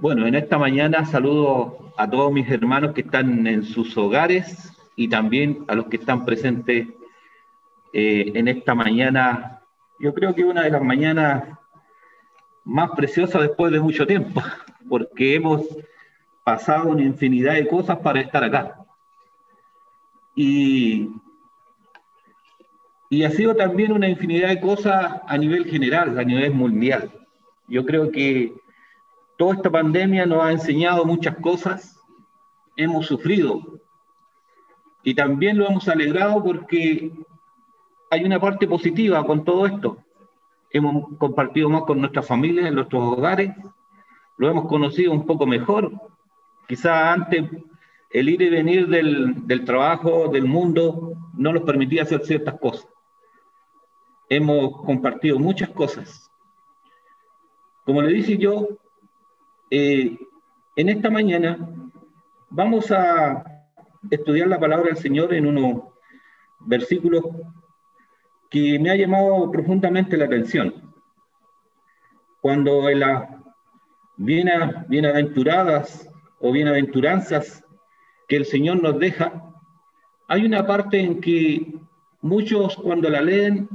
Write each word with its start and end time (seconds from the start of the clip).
Bueno, 0.00 0.28
en 0.28 0.36
esta 0.36 0.58
mañana 0.58 1.04
saludo 1.04 1.92
a 1.96 2.08
todos 2.08 2.30
mis 2.30 2.48
hermanos 2.48 2.92
que 2.92 3.00
están 3.00 3.44
en 3.48 3.64
sus 3.64 3.96
hogares 3.96 4.72
y 4.94 5.08
también 5.08 5.64
a 5.66 5.74
los 5.74 5.86
que 5.86 5.96
están 5.96 6.24
presentes 6.24 6.86
eh, 7.92 8.30
en 8.32 8.46
esta 8.46 8.76
mañana. 8.76 9.60
Yo 9.98 10.14
creo 10.14 10.36
que 10.36 10.44
una 10.44 10.62
de 10.62 10.70
las 10.70 10.82
mañanas 10.82 11.48
más 12.62 12.92
preciosas 12.92 13.42
después 13.42 13.72
de 13.72 13.80
mucho 13.80 14.06
tiempo, 14.06 14.40
porque 14.88 15.34
hemos 15.34 15.66
pasado 16.44 16.90
una 16.90 17.02
infinidad 17.02 17.54
de 17.54 17.66
cosas 17.66 17.98
para 17.98 18.20
estar 18.20 18.44
acá. 18.44 18.76
Y, 20.36 21.10
y 23.10 23.24
ha 23.24 23.30
sido 23.30 23.56
también 23.56 23.90
una 23.90 24.08
infinidad 24.08 24.50
de 24.50 24.60
cosas 24.60 25.22
a 25.26 25.36
nivel 25.36 25.64
general, 25.64 26.16
a 26.16 26.22
nivel 26.22 26.54
mundial. 26.54 27.10
Yo 27.66 27.84
creo 27.84 28.12
que 28.12 28.54
Toda 29.38 29.54
esta 29.54 29.70
pandemia 29.70 30.26
nos 30.26 30.42
ha 30.42 30.50
enseñado 30.50 31.04
muchas 31.04 31.36
cosas, 31.36 32.02
hemos 32.76 33.06
sufrido 33.06 33.78
y 35.04 35.14
también 35.14 35.56
lo 35.56 35.68
hemos 35.68 35.86
alegrado 35.86 36.42
porque 36.42 37.12
hay 38.10 38.24
una 38.24 38.40
parte 38.40 38.66
positiva 38.66 39.24
con 39.24 39.44
todo 39.44 39.64
esto. 39.66 39.98
Hemos 40.70 41.16
compartido 41.18 41.68
más 41.68 41.82
con 41.82 42.00
nuestras 42.00 42.26
familias, 42.26 42.66
en 42.66 42.74
nuestros 42.74 43.00
hogares, 43.00 43.54
lo 44.38 44.50
hemos 44.50 44.66
conocido 44.66 45.12
un 45.12 45.24
poco 45.24 45.46
mejor. 45.46 45.92
Quizás 46.66 47.16
antes 47.16 47.48
el 48.10 48.28
ir 48.28 48.42
y 48.42 48.50
venir 48.50 48.88
del, 48.88 49.46
del 49.46 49.64
trabajo, 49.64 50.26
del 50.26 50.46
mundo, 50.46 51.12
no 51.34 51.52
nos 51.52 51.62
permitía 51.62 52.02
hacer 52.02 52.26
ciertas 52.26 52.58
cosas. 52.58 52.88
Hemos 54.28 54.82
compartido 54.84 55.38
muchas 55.38 55.68
cosas. 55.68 56.28
Como 57.84 58.02
le 58.02 58.12
dije 58.12 58.36
yo, 58.36 58.66
eh, 59.70 60.18
en 60.76 60.88
esta 60.88 61.10
mañana 61.10 61.58
vamos 62.50 62.90
a 62.90 63.44
estudiar 64.10 64.48
la 64.48 64.60
palabra 64.60 64.86
del 64.86 64.96
Señor 64.96 65.34
en 65.34 65.46
unos 65.46 65.82
versículos 66.60 67.24
que 68.50 68.78
me 68.78 68.90
ha 68.90 68.96
llamado 68.96 69.50
profundamente 69.50 70.16
la 70.16 70.24
atención. 70.24 70.94
Cuando 72.40 72.88
en 72.88 73.00
las 73.00 73.28
bienaventuradas 74.16 76.08
o 76.40 76.52
bienaventuranzas 76.52 77.64
que 78.26 78.36
el 78.36 78.44
Señor 78.46 78.82
nos 78.82 78.98
deja, 78.98 79.52
hay 80.28 80.44
una 80.44 80.66
parte 80.66 81.00
en 81.00 81.20
que 81.20 81.74
muchos 82.20 82.76
cuando 82.76 83.10
la 83.10 83.20
leen 83.20 83.68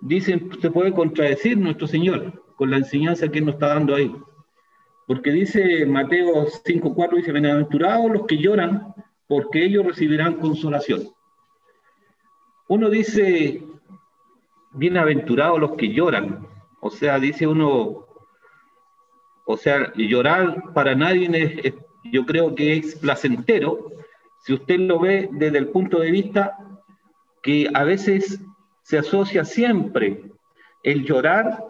dicen 0.00 0.50
se 0.60 0.70
puede 0.70 0.92
contradecir 0.92 1.58
nuestro 1.58 1.86
Señor 1.86 2.42
con 2.56 2.70
la 2.70 2.78
enseñanza 2.78 3.28
que 3.28 3.40
nos 3.40 3.54
está 3.54 3.68
dando 3.68 3.94
ahí. 3.94 4.14
Porque 5.10 5.32
dice 5.32 5.84
Mateo 5.86 6.46
5.4, 6.46 7.16
dice, 7.16 7.32
bienaventurados 7.32 8.12
los 8.12 8.26
que 8.28 8.38
lloran, 8.38 8.94
porque 9.26 9.64
ellos 9.64 9.84
recibirán 9.84 10.34
consolación. 10.34 11.02
Uno 12.68 12.88
dice, 12.88 13.60
bienaventurados 14.70 15.58
los 15.58 15.72
que 15.72 15.92
lloran. 15.92 16.46
O 16.80 16.90
sea, 16.90 17.18
dice 17.18 17.48
uno, 17.48 18.06
o 19.46 19.56
sea, 19.56 19.92
llorar 19.96 20.72
para 20.74 20.94
nadie 20.94 21.74
yo 22.04 22.24
creo 22.24 22.54
que 22.54 22.76
es 22.76 22.94
placentero, 22.94 23.90
si 24.44 24.52
usted 24.52 24.78
lo 24.78 25.00
ve 25.00 25.28
desde 25.32 25.58
el 25.58 25.70
punto 25.70 25.98
de 25.98 26.12
vista 26.12 26.56
que 27.42 27.68
a 27.74 27.82
veces 27.82 28.40
se 28.82 28.98
asocia 28.98 29.44
siempre 29.44 30.30
el 30.84 31.04
llorar 31.04 31.64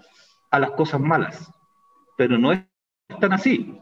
a 0.51 0.59
las 0.59 0.73
cosas 0.73 1.01
malas, 1.01 1.51
pero 2.19 2.37
no 2.37 2.53
es 2.53 2.70
están 3.11 3.33
así, 3.33 3.79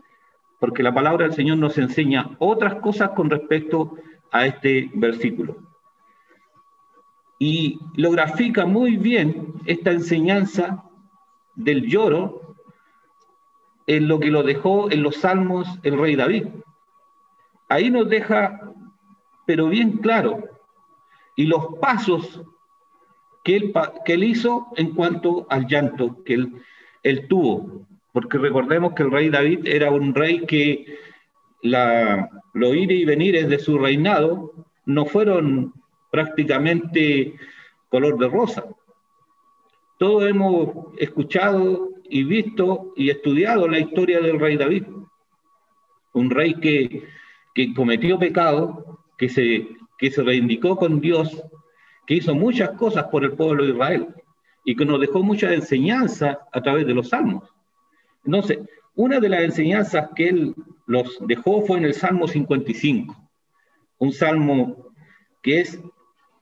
porque 0.59 0.83
la 0.83 0.93
palabra 0.93 1.27
del 1.27 1.35
Señor 1.35 1.59
nos 1.59 1.79
enseña 1.79 2.31
otras 2.39 2.77
cosas 2.77 3.11
con 3.11 3.31
respecto 3.31 3.95
a 4.31 4.47
este 4.47 4.91
versículo. 4.95 5.57
Y 7.39 7.79
lo 7.95 8.11
grafica 8.11 8.67
muy 8.67 8.97
bien 8.97 9.55
esta 9.67 9.93
enseñanza 9.93 10.85
del 11.55 11.87
lloro 11.87 12.57
en 13.87 14.09
lo 14.09 14.19
que 14.21 14.31
lo 14.31 14.43
dejó 14.43 14.91
en 14.91 15.03
los 15.03 15.17
salmos 15.17 15.79
el 15.83 15.99
rey 15.99 16.17
David. 16.17 16.47
Ahí 17.69 17.91
nos 17.91 18.09
deja, 18.09 18.73
pero 19.47 19.69
bien 19.69 19.99
claro, 19.99 20.43
y 21.37 21.47
los 21.47 21.79
pasos 21.81 22.43
que 23.45 23.57
él, 23.57 23.73
que 24.05 24.15
él 24.15 24.25
hizo 24.25 24.67
en 24.77 24.95
cuanto 24.95 25.47
al 25.49 25.67
llanto 25.67 26.23
que 26.25 26.35
él, 26.35 26.63
él 27.03 27.29
tuvo 27.29 27.87
porque 28.19 28.39
recordemos 28.39 28.95
que 28.95 29.05
el 29.05 29.13
rey 29.13 29.31
David 29.31 29.65
era 29.65 29.93
un 29.93 30.13
rey 30.13 30.45
que 30.45 30.99
la, 31.63 32.29
lo 32.53 32.75
ir 32.75 32.91
y 32.91 33.05
venir 33.05 33.47
de 33.47 33.59
su 33.61 33.79
reinado 33.79 34.67
no 34.87 35.07
fueron 35.07 35.73
prácticamente 36.11 37.35
color 37.89 38.19
de 38.19 38.29
rosa. 38.29 38.65
Todos 40.01 40.29
hemos 40.29 40.99
escuchado 40.99 41.91
y 42.11 42.25
visto 42.25 42.93
y 42.97 43.11
estudiado 43.11 43.69
la 43.69 43.79
historia 43.79 44.21
del 44.21 44.41
rey 44.41 44.57
David. 44.57 44.83
Un 46.13 46.31
rey 46.31 46.55
que, 46.55 47.05
que 47.55 47.73
cometió 47.73 48.19
pecado, 48.19 48.99
que 49.17 49.29
se, 49.29 49.69
que 49.97 50.11
se 50.11 50.25
reivindicó 50.25 50.77
con 50.77 51.01
Dios, 51.01 51.41
que 52.05 52.15
hizo 52.15 52.35
muchas 52.35 52.71
cosas 52.71 53.05
por 53.13 53.23
el 53.23 53.35
pueblo 53.35 53.65
de 53.65 53.71
Israel 53.71 54.09
y 54.65 54.75
que 54.75 54.85
nos 54.85 54.99
dejó 54.99 55.23
mucha 55.23 55.55
enseñanza 55.55 56.41
a 56.51 56.61
través 56.61 56.85
de 56.85 56.95
los 56.95 57.11
salmos. 57.11 57.55
Entonces, 58.25 58.59
una 58.95 59.21
de 59.21 59.29
las 59.29 59.43
enseñanzas 59.43 60.11
que 60.15 60.29
él 60.29 60.55
los 60.87 61.19
dejó 61.21 61.63
fue 61.63 61.79
en 61.79 61.85
el 61.85 61.95
Salmo 61.95 62.27
55, 62.27 63.17
un 63.99 64.13
salmo 64.13 64.93
que 65.43 65.61
es 65.61 65.79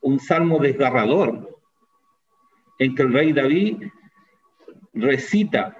un 0.01 0.21
salmo 0.21 0.59
desgarrador, 0.59 1.59
en 2.79 2.95
que 2.95 3.03
el 3.03 3.13
rey 3.13 3.33
David 3.33 3.83
recita 4.93 5.77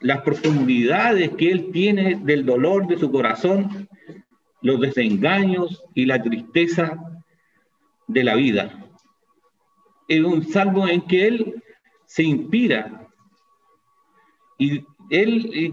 las 0.00 0.22
profundidades 0.22 1.30
que 1.36 1.50
él 1.50 1.70
tiene 1.72 2.16
del 2.16 2.44
dolor 2.44 2.86
de 2.86 2.98
su 2.98 3.10
corazón, 3.10 3.88
los 4.60 4.80
desengaños 4.80 5.84
y 5.94 6.06
la 6.06 6.22
tristeza 6.22 6.98
de 8.06 8.24
la 8.24 8.34
vida. 8.34 8.84
Es 10.08 10.22
un 10.22 10.44
salmo 10.44 10.88
en 10.88 11.02
que 11.02 11.26
él 11.28 11.62
se 12.04 12.24
inspira 12.24 13.08
y 14.58 14.84
él 15.12 15.50
eh, 15.52 15.72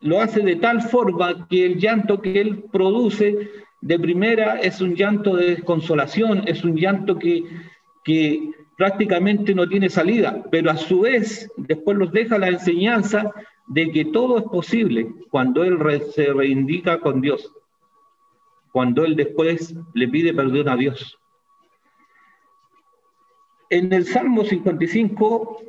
lo 0.00 0.20
hace 0.20 0.40
de 0.40 0.56
tal 0.56 0.80
forma 0.80 1.46
que 1.48 1.66
el 1.66 1.78
llanto 1.78 2.20
que 2.22 2.40
él 2.40 2.64
produce 2.72 3.50
de 3.82 3.98
primera 3.98 4.58
es 4.60 4.80
un 4.80 4.94
llanto 4.94 5.36
de 5.36 5.56
desconsolación, 5.56 6.42
es 6.46 6.64
un 6.64 6.74
llanto 6.74 7.18
que, 7.18 7.44
prácticamente 8.78 9.54
no 9.54 9.66
tiene 9.66 9.88
salida, 9.88 10.44
pero 10.50 10.70
a 10.70 10.76
su 10.76 11.00
vez 11.00 11.50
después 11.56 11.96
nos 11.96 12.12
deja 12.12 12.38
la 12.38 12.48
enseñanza 12.48 13.32
de 13.68 13.90
que 13.90 14.04
todo 14.04 14.38
es 14.38 14.44
posible 14.44 15.08
cuando 15.30 15.64
él 15.64 15.78
se 16.14 16.32
reivindica 16.32 17.00
con 17.00 17.22
Dios, 17.22 17.52
cuando 18.72 19.04
él 19.04 19.16
después 19.16 19.74
le 19.94 20.08
pide 20.08 20.34
perdón 20.34 20.68
a 20.68 20.76
Dios. 20.76 21.18
En 23.70 23.92
el 23.92 24.04
Salmo 24.04 24.44
55 24.44 25.62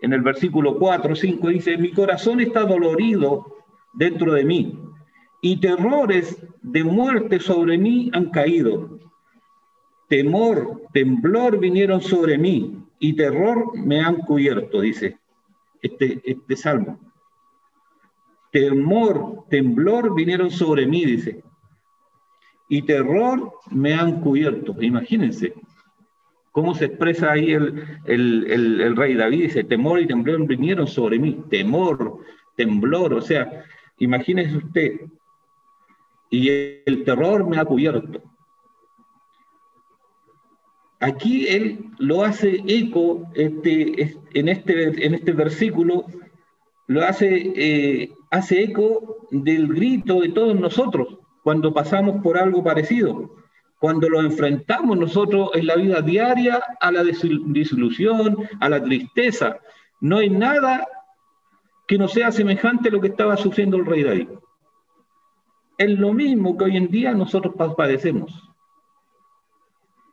en 0.00 0.12
el 0.12 0.22
versículo 0.22 0.78
4, 0.78 1.14
5 1.14 1.48
dice, 1.48 1.76
mi 1.76 1.92
corazón 1.92 2.40
está 2.40 2.64
dolorido 2.64 3.56
dentro 3.92 4.32
de 4.32 4.44
mí 4.44 4.78
y 5.40 5.60
terrores 5.60 6.36
de 6.62 6.84
muerte 6.84 7.40
sobre 7.40 7.78
mí 7.78 8.10
han 8.12 8.30
caído. 8.30 8.98
Temor, 10.08 10.82
temblor 10.92 11.58
vinieron 11.58 12.00
sobre 12.00 12.38
mí 12.38 12.84
y 12.98 13.14
terror 13.14 13.76
me 13.76 14.00
han 14.00 14.16
cubierto, 14.16 14.80
dice 14.80 15.18
este, 15.82 16.20
este 16.24 16.56
salmo. 16.56 16.98
Temor, 18.50 19.44
temblor 19.48 20.14
vinieron 20.14 20.50
sobre 20.50 20.86
mí, 20.86 21.04
dice. 21.04 21.42
Y 22.68 22.82
terror 22.82 23.52
me 23.70 23.94
han 23.94 24.20
cubierto. 24.20 24.80
Imagínense, 24.80 25.54
¿Cómo 26.56 26.74
se 26.74 26.86
expresa 26.86 27.32
ahí 27.32 27.52
el, 27.52 28.96
rey 28.96 29.14
David? 29.14 29.42
Dice, 29.42 29.62
temor 29.62 30.00
y 30.00 30.06
temblor 30.06 30.46
vinieron 30.46 30.86
sobre 30.86 31.18
mí. 31.18 31.44
Temor, 31.50 32.20
temblor, 32.56 33.12
o 33.12 33.20
sea, 33.20 33.62
imagínese 33.98 34.56
usted. 34.56 35.00
Y 36.30 36.48
el 36.48 37.04
terror 37.04 37.46
me 37.46 37.58
ha 37.58 37.66
cubierto. 37.66 38.22
Aquí 40.98 41.46
él 41.46 41.90
lo 41.98 42.24
hace 42.24 42.62
eco 42.66 43.30
este, 43.34 44.16
en, 44.32 44.48
este, 44.48 45.04
en 45.04 45.12
este 45.12 45.32
versículo, 45.32 46.06
lo 46.86 47.02
hace, 47.02 47.52
eh, 47.54 48.14
hace 48.30 48.62
eco 48.62 49.28
del 49.30 49.68
grito 49.68 50.22
de 50.22 50.30
todos 50.30 50.58
nosotros 50.58 51.18
cuando 51.42 51.74
pasamos 51.74 52.22
por 52.22 52.38
algo 52.38 52.64
parecido 52.64 53.44
cuando 53.78 54.08
lo 54.08 54.20
enfrentamos 54.20 54.96
nosotros 54.96 55.50
en 55.54 55.66
la 55.66 55.76
vida 55.76 56.00
diaria 56.00 56.62
a 56.80 56.90
la 56.90 57.04
desilusión, 57.04 58.48
a 58.60 58.68
la 58.68 58.82
tristeza. 58.82 59.58
No 60.00 60.18
hay 60.18 60.30
nada 60.30 60.86
que 61.86 61.98
no 61.98 62.08
sea 62.08 62.32
semejante 62.32 62.88
a 62.88 62.92
lo 62.92 63.00
que 63.00 63.08
estaba 63.08 63.36
sufriendo 63.36 63.76
el 63.76 63.86
rey 63.86 64.02
David. 64.02 64.28
Es 65.78 65.90
lo 65.90 66.12
mismo 66.12 66.56
que 66.56 66.64
hoy 66.64 66.76
en 66.76 66.88
día 66.88 67.12
nosotros 67.12 67.54
padecemos. 67.76 68.32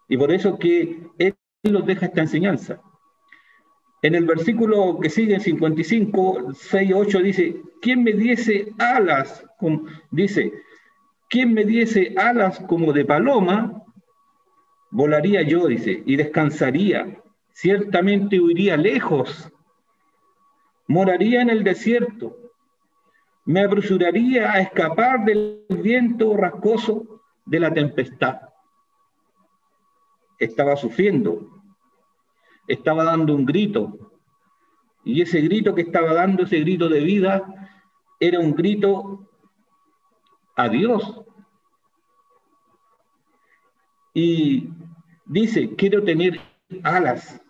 Y 0.10 0.18
por 0.18 0.32
eso 0.32 0.60
que 0.60 1.08
Él 1.18 1.36
nos 1.64 1.86
deja 1.86 2.08
esta 2.08 2.22
enseñanza. 2.22 2.82
En 4.02 4.16
el 4.16 4.26
versículo 4.26 5.00
que 5.00 5.10
sigue, 5.10 5.36
en 5.36 5.42
55, 5.42 6.54
6, 6.54 6.92
8, 6.94 7.20
dice, 7.20 7.62
¿quién 7.82 8.04
me 8.04 8.12
diese 8.12 8.74
alas? 8.78 9.46
dice, 10.12 10.52
¿quién 11.34 11.52
me 11.52 11.66
diese 11.66 12.14
alas 12.16 12.60
como 12.68 12.94
de 12.94 13.06
paloma? 13.06 13.82
Volaría 14.92 15.42
yo, 15.42 15.66
dice, 15.66 16.04
y 16.06 16.16
descansaría. 16.16 17.24
Ciertamente 17.50 18.40
huiría 18.40 18.78
lejos. 18.78 19.52
Moraría 20.86 21.42
en 21.42 21.50
el 21.50 21.64
desierto. 21.64 22.38
Me 23.46 23.62
apresuraría 23.62 24.52
a 24.52 24.60
escapar 24.60 25.26
del 25.26 25.66
viento 25.70 26.38
rascoso 26.38 27.24
de 27.46 27.60
la 27.60 27.74
tempestad. 27.74 28.40
Estaba 30.38 30.76
sufriendo, 30.76 31.50
estaba 32.68 33.06
dando 33.06 33.34
un 33.34 33.48
grito. 33.48 34.12
Y 35.04 35.24
ese 35.24 35.42
grito 35.42 35.74
que 35.74 35.82
estaba 35.82 36.14
dando, 36.14 36.44
ese 36.44 36.60
grito 36.60 36.90
de 36.90 37.00
vida, 37.00 37.72
era 38.20 38.40
un 38.40 38.54
grito 38.54 39.32
a 40.56 40.70
Dios. 40.70 41.22
Y 44.14 44.70
dice, 45.26 45.76
quiero 45.76 46.04
tener 46.04 46.40
alas 46.84 47.42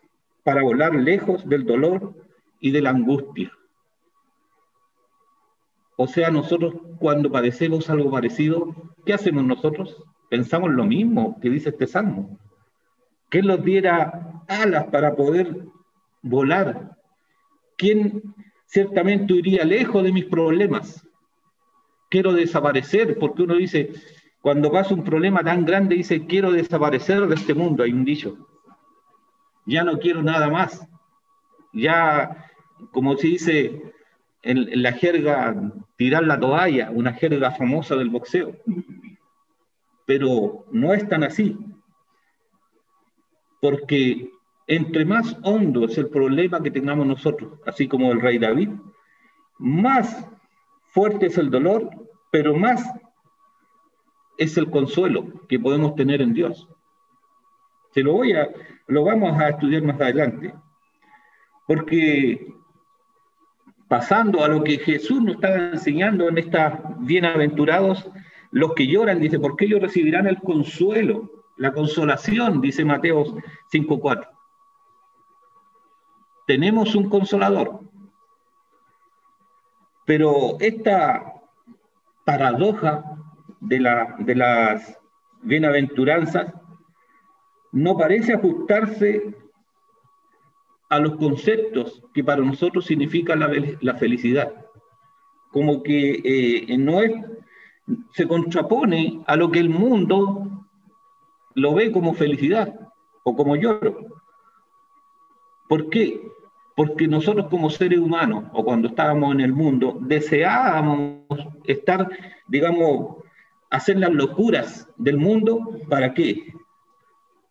para 0.44 0.64
volar 0.64 0.96
lejos 0.96 1.48
del 1.48 1.66
dolor 1.66 2.16
y 2.60 2.72
de 2.72 2.82
la 2.82 2.92
angustia. 2.92 3.52
O 5.96 6.08
sea, 6.08 6.32
nosotros 6.32 6.76
cuando 7.00 7.32
padecemos 7.32 7.90
algo 7.90 8.12
parecido, 8.12 8.76
¿qué 9.06 9.14
hacemos 9.14 9.44
nosotros? 9.44 10.04
Pensamos 10.30 10.72
lo 10.72 10.86
mismo 10.86 11.40
que 11.40 11.50
dice 11.50 11.70
este 11.70 11.88
salmo 11.88 12.40
que 13.34 13.40
Él 13.40 13.48
nos 13.48 13.64
diera 13.64 14.44
alas 14.48 14.86
para 14.92 15.16
poder 15.16 15.66
volar. 16.22 16.96
¿Quién 17.78 18.22
ciertamente 18.68 19.34
iría 19.34 19.66
lejos 19.66 20.04
de 20.04 20.12
mis 20.12 20.26
problemas? 20.26 21.04
Quiero 22.14 22.32
desaparecer, 22.32 23.18
porque 23.18 23.42
uno 23.42 23.56
dice, 23.56 23.90
cuando 24.40 24.72
pasa 24.72 24.94
un 24.94 25.04
problema 25.04 25.44
tan 25.44 25.66
grande, 25.66 25.96
dice, 25.96 26.28
quiero 26.28 26.52
desaparecer 26.52 27.26
de 27.26 27.34
este 27.34 27.56
mundo, 27.56 27.82
hay 27.82 27.92
un 27.92 28.06
dicho. 28.06 28.38
Ya 29.66 29.84
no 29.84 29.98
quiero 29.98 30.22
nada 30.22 30.48
más. 30.48 30.88
Ya, 31.74 32.52
como 32.92 33.18
se 33.18 33.30
dice 33.30 33.94
en, 34.44 34.60
en 34.60 34.84
la 34.84 34.92
jerga, 34.92 35.56
tirar 35.98 36.24
la 36.24 36.40
toalla, 36.40 36.92
una 36.92 37.14
jerga 37.14 37.50
famosa 37.50 37.96
del 37.96 38.12
boxeo. 38.12 38.58
Pero 40.06 40.66
no 40.72 40.94
es 40.94 41.10
tan 41.10 41.24
así 41.24 41.58
porque 43.60 44.30
entre 44.68 45.06
más 45.06 45.38
hondo 45.42 45.86
es 45.86 45.98
el 45.98 46.10
problema 46.10 46.62
que 46.62 46.70
tengamos 46.70 47.08
nosotros, 47.08 47.62
así 47.66 47.88
como 47.88 48.12
el 48.12 48.20
rey 48.20 48.38
David, 48.38 48.72
más 49.58 50.28
fuerte 50.94 51.26
es 51.26 51.38
el 51.38 51.50
dolor, 51.50 51.90
pero 52.32 52.56
más 52.56 52.82
es 54.38 54.58
el 54.58 54.70
consuelo 54.70 55.46
que 55.50 55.60
podemos 55.60 55.96
tener 55.96 56.22
en 56.22 56.34
Dios. 56.34 56.68
Se 57.92 58.02
lo 58.02 58.14
voy 58.14 58.34
a, 58.34 58.50
lo 58.88 59.04
vamos 59.04 59.40
a 59.40 59.50
estudiar 59.50 59.84
más 59.84 60.00
adelante, 60.00 60.54
porque 61.68 62.54
pasando 63.88 64.44
a 64.44 64.48
lo 64.48 64.64
que 64.64 64.78
Jesús 64.78 65.22
nos 65.22 65.36
estaba 65.36 65.58
enseñando 65.58 66.28
en 66.30 66.38
estas 66.38 66.80
bienaventurados, 67.00 68.10
los 68.52 68.74
que 68.74 68.88
lloran, 68.88 69.20
dice, 69.20 69.40
porque 69.40 69.66
ellos 69.66 69.82
recibirán 69.82 70.28
el 70.28 70.40
consuelo 70.40 71.44
la 71.58 71.74
consolación, 71.74 72.62
dice 72.62 72.84
Mateo 72.84 73.24
5.4. 73.72 74.28
Tenemos 76.48 76.96
un 76.96 77.10
consolador, 77.10 77.82
pero 80.06 80.58
esta 80.60 81.34
paradoja 82.26 83.04
de, 83.60 83.80
la, 83.80 84.16
de 84.20 84.36
las 84.36 85.00
bienaventuranzas 85.42 86.54
no 87.72 87.98
parece 87.98 88.34
ajustarse 88.34 89.34
a 90.90 91.00
los 91.00 91.16
conceptos 91.16 92.04
que 92.14 92.24
para 92.24 92.42
nosotros 92.42 92.86
significa 92.86 93.36
la, 93.36 93.96
felicidad. 93.96 94.54
Como 95.52 95.82
que 95.82 96.22
eh, 96.24 96.78
no 96.78 97.02
es, 97.02 97.12
se 98.12 98.28
contrapone 98.28 99.24
a 99.26 99.36
lo 99.36 99.50
que 99.50 99.60
el 99.60 99.70
mundo 99.70 100.68
lo 101.56 101.74
ve 101.74 101.92
como 101.92 102.14
felicidad 102.14 102.92
o 103.24 103.36
como 103.36 103.56
lloro. 103.56 104.22
¿Por 105.68 105.90
qué? 105.90 106.22
Porque 106.76 107.08
nosotros 107.08 107.48
como 107.50 107.70
seres 107.70 108.00
humanos, 108.00 108.46
o 108.54 108.64
cuando 108.64 108.88
estábamos 108.88 109.34
en 109.34 109.42
el 109.42 109.54
mundo, 109.54 109.98
deseábamos 110.02 111.22
estar, 111.66 112.10
digamos, 112.48 113.18
hacer 113.70 113.98
las 113.98 114.12
locuras 114.12 114.88
del 114.98 115.18
mundo, 115.18 115.80
¿para 115.90 116.14
qué? 116.14 116.54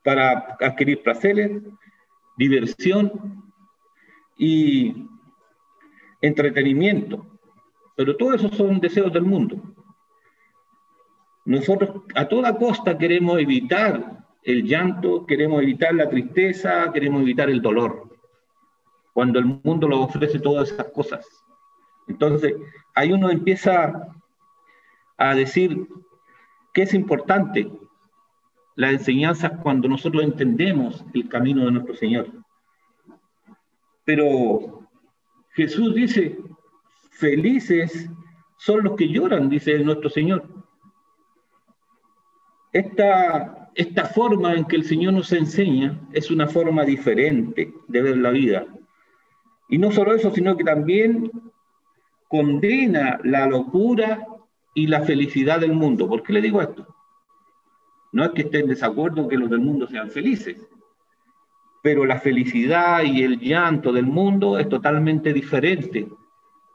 Para 0.04 0.56
adquirir 0.60 1.02
placeres, 1.02 1.62
diversión 2.36 3.52
y 4.36 5.06
entretenimiento. 6.20 7.26
Pero 7.96 8.16
todo 8.16 8.34
eso 8.34 8.48
son 8.48 8.80
deseos 8.80 9.12
del 9.12 9.24
mundo. 9.24 9.60
Nosotros 11.44 12.02
a 12.14 12.26
toda 12.26 12.56
costa 12.56 12.96
queremos 12.96 13.40
evitar 13.40 14.24
el 14.44 14.64
llanto, 14.64 15.26
queremos 15.26 15.62
evitar 15.62 15.94
la 15.94 16.08
tristeza, 16.08 16.90
queremos 16.92 17.22
evitar 17.22 17.50
el 17.50 17.60
dolor, 17.60 18.11
cuando 19.12 19.38
el 19.38 19.44
mundo 19.44 19.88
nos 19.88 20.08
ofrece 20.08 20.38
todas 20.38 20.70
esas 20.70 20.86
cosas. 20.88 21.26
Entonces, 22.08 22.54
ahí 22.94 23.12
uno 23.12 23.30
empieza 23.30 24.08
a 25.16 25.34
decir 25.34 25.86
que 26.72 26.82
es 26.82 26.94
importante 26.94 27.70
la 28.74 28.90
enseñanza 28.90 29.58
cuando 29.58 29.88
nosotros 29.88 30.22
entendemos 30.22 31.04
el 31.12 31.28
camino 31.28 31.64
de 31.64 31.72
nuestro 31.72 31.94
Señor. 31.94 32.28
Pero 34.04 34.88
Jesús 35.50 35.94
dice, 35.94 36.38
felices 37.10 38.08
son 38.56 38.84
los 38.84 38.96
que 38.96 39.08
lloran, 39.08 39.48
dice 39.48 39.78
nuestro 39.80 40.08
Señor 40.08 40.62
esta, 42.72 43.70
esta 43.74 44.06
forma 44.06 44.54
en 44.54 44.64
que 44.64 44.76
el 44.76 44.84
Señor 44.84 45.12
nos 45.12 45.32
enseña 45.32 46.00
es 46.12 46.30
una 46.30 46.48
forma 46.48 46.84
diferente 46.84 47.72
de 47.88 48.02
ver 48.02 48.16
la 48.16 48.30
vida. 48.30 48.66
Y 49.72 49.78
no 49.78 49.90
solo 49.90 50.14
eso, 50.14 50.30
sino 50.30 50.54
que 50.54 50.64
también 50.64 51.32
condena 52.28 53.18
la 53.24 53.46
locura 53.46 54.26
y 54.74 54.86
la 54.86 55.00
felicidad 55.00 55.60
del 55.60 55.72
mundo. 55.72 56.06
¿Por 56.06 56.22
qué 56.22 56.34
le 56.34 56.42
digo 56.42 56.60
esto? 56.60 56.86
No 58.12 58.22
es 58.22 58.32
que 58.32 58.42
esté 58.42 58.60
en 58.60 58.68
desacuerdo 58.68 59.28
que 59.28 59.38
los 59.38 59.48
del 59.48 59.60
mundo 59.60 59.86
sean 59.86 60.10
felices, 60.10 60.60
pero 61.82 62.04
la 62.04 62.20
felicidad 62.20 63.02
y 63.02 63.22
el 63.22 63.40
llanto 63.40 63.92
del 63.92 64.04
mundo 64.04 64.58
es 64.58 64.68
totalmente 64.68 65.32
diferente 65.32 66.06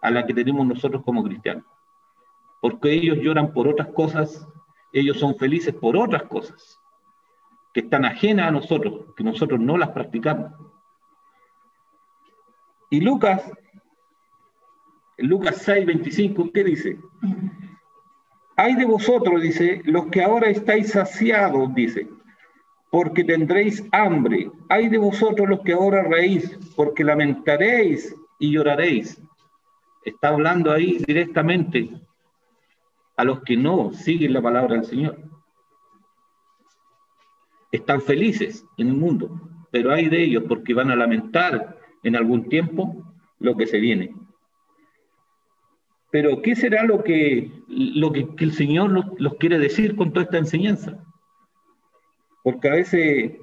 a 0.02 0.10
la 0.10 0.26
que 0.26 0.34
tenemos 0.34 0.66
nosotros 0.66 1.04
como 1.04 1.24
cristianos. 1.24 1.66
Porque 2.60 2.92
ellos 2.92 3.20
lloran 3.22 3.54
por 3.54 3.68
otras 3.68 3.90
cosas 3.90 4.48
ellos 4.92 5.20
son 5.20 5.36
felices 5.36 5.76
por 5.76 5.96
otras 5.96 6.24
cosas 6.24 6.80
que 7.74 7.82
están 7.82 8.06
ajenas 8.06 8.48
a 8.48 8.52
nosotros, 8.52 9.14
que 9.16 9.24
nosotros 9.24 9.60
no 9.60 9.78
las 9.78 9.90
practicamos. 9.90 10.67
Y 12.90 13.02
Lucas, 13.02 13.42
Lucas 15.18 15.62
6, 15.64 15.86
25, 15.86 16.52
¿qué 16.54 16.64
dice? 16.64 17.00
Hay 18.56 18.76
de 18.76 18.86
vosotros, 18.86 19.42
dice, 19.42 19.82
los 19.86 20.08
que 20.08 20.24
ahora 20.24 20.50
estáis 20.50 20.92
saciados, 20.92 21.74
dice, 21.76 22.08
porque 22.90 23.24
tendréis 23.24 23.84
hambre. 23.92 24.50
Hay 24.70 24.90
de 24.90 24.98
vosotros 24.98 25.48
los 25.48 25.62
que 25.62 25.74
ahora 25.74 26.04
reís, 26.04 26.58
porque 26.76 27.04
lamentaréis 27.04 28.16
y 28.40 28.52
lloraréis. 28.52 29.22
Está 30.06 30.30
hablando 30.30 30.72
ahí 30.72 30.98
directamente 31.06 31.90
a 33.18 33.24
los 33.24 33.42
que 33.42 33.58
no 33.58 33.92
siguen 33.94 34.34
la 34.34 34.42
palabra 34.42 34.76
del 34.76 34.86
Señor. 34.86 35.20
Están 37.72 38.02
felices 38.02 38.66
en 38.78 38.88
el 38.88 38.94
mundo, 38.94 39.30
pero 39.72 39.92
hay 39.92 40.08
de 40.08 40.24
ellos 40.24 40.44
porque 40.48 40.74
van 40.74 40.90
a 40.90 40.96
lamentar 40.96 41.77
en 42.04 42.16
algún 42.16 42.50
tiempo 42.50 43.04
lo 43.40 43.56
que 43.56 43.68
se 43.68 43.80
viene. 43.80 44.14
Pero 46.10 46.42
¿qué 46.42 46.56
será 46.56 46.84
lo 46.84 47.04
que, 47.04 47.52
lo 47.68 48.12
que, 48.12 48.28
el 48.40 48.54
Señor 48.54 48.92
los, 49.20 49.36
quiere 49.36 49.58
decir 49.60 49.96
con 49.96 50.14
toda 50.14 50.24
esta 50.24 50.38
enseñanza? 50.38 51.04
Porque 52.44 52.70
a 52.70 52.74
veces 52.74 53.34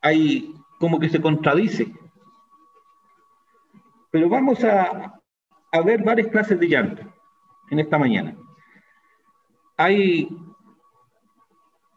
hay 0.00 0.54
como 0.78 0.98
que 0.98 1.10
se 1.10 1.20
contradice. 1.20 1.92
Pero 4.10 4.28
vamos 4.28 4.64
a, 4.64 5.20
a 5.72 5.80
ver 5.82 6.02
varias 6.02 6.28
clases 6.28 6.58
de 6.58 6.68
llanto 6.68 7.02
en 7.70 7.80
esta 7.80 7.98
mañana. 7.98 8.36
Hay, 9.76 10.28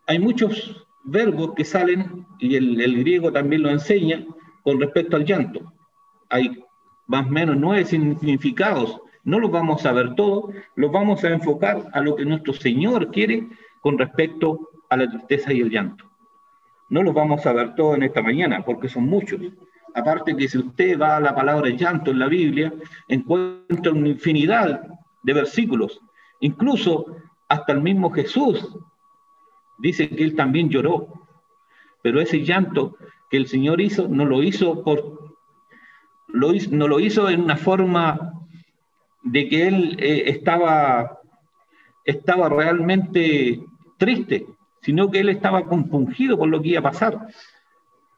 hay 0.08 0.20
muchos 0.20 0.86
verbos 1.06 1.54
que 1.56 1.66
salen, 1.66 2.25
y 2.40 2.56
el, 2.56 2.80
el 2.82 3.00
griego 3.00 3.32
también 3.32 3.64
lo 3.64 3.70
enseña, 3.70 4.25
con 4.65 4.79
respecto 4.81 5.15
al 5.15 5.25
llanto. 5.25 5.72
Hay 6.29 6.65
más 7.05 7.27
o 7.27 7.29
menos 7.29 7.55
nueve 7.55 7.86
significados. 7.86 9.00
No 9.24 9.39
los 9.39 9.51
vamos 9.51 9.86
a 9.86 9.91
ver 9.91 10.15
todos, 10.15 10.53
los 10.75 10.91
vamos 10.91 11.24
a 11.24 11.29
enfocar 11.29 11.88
a 11.93 12.01
lo 12.01 12.15
que 12.15 12.25
nuestro 12.25 12.51
Señor 12.53 13.12
quiere 13.12 13.48
con 13.81 13.98
respecto 13.98 14.67
a 14.89 14.98
la 14.98 15.10
tristeza 15.10 15.53
y 15.53 15.62
el 15.62 15.69
llanto. 15.69 16.05
No 16.89 17.03
los 17.03 17.13
vamos 17.13 17.45
a 17.45 17.53
ver 17.53 17.75
todos 17.75 17.95
en 17.95 18.03
esta 18.03 18.24
mañana, 18.24 18.65
porque 18.65 18.89
son 18.89 19.05
muchos. 19.05 19.39
Aparte 19.93 20.36
que 20.36 20.48
si 20.48 20.57
usted 20.57 21.00
va 21.00 21.17
a 21.17 21.22
la 21.22 21.36
palabra 21.36 21.69
llanto 21.69 22.12
en 22.12 22.19
la 22.19 22.27
Biblia, 22.27 22.74
encuentra 23.07 23.91
una 23.91 24.10
infinidad 24.10 24.81
de 25.22 25.34
versículos. 25.34 26.01
Incluso 26.39 27.05
hasta 27.48 27.72
el 27.74 27.81
mismo 27.81 28.10
Jesús 28.12 28.77
dice 29.77 30.10
que 30.10 30.24
él 30.24 30.36
también 30.36 30.69
lloró. 30.69 31.07
Pero 32.01 32.19
ese 32.19 32.43
llanto 32.43 32.98
que 33.29 33.38
el 33.38 33.48
Señor 33.48 33.82
hizo, 33.82 34.08
no 34.08 34.25
lo 34.25 34.44
hizo 34.44 34.84
por 34.84 35.25
lo 36.27 36.51
no 36.72 36.88
lo 36.88 37.00
hizo 37.00 37.29
en 37.29 37.41
una 37.41 37.55
forma 37.55 38.34
de 39.24 39.48
que 39.48 39.67
él 39.67 39.98
eh, 40.00 40.24
estaba, 40.27 41.20
estaba 42.03 42.50
realmente 42.50 43.60
triste, 43.98 44.46
sino 44.82 45.10
que 45.10 45.22
él 45.22 45.29
estaba 45.29 45.65
compungido 45.65 46.38
por 46.38 46.50
lo 46.50 46.62
que 46.62 46.70
iba 46.70 46.79
a 46.79 46.91
pasar. 46.91 47.27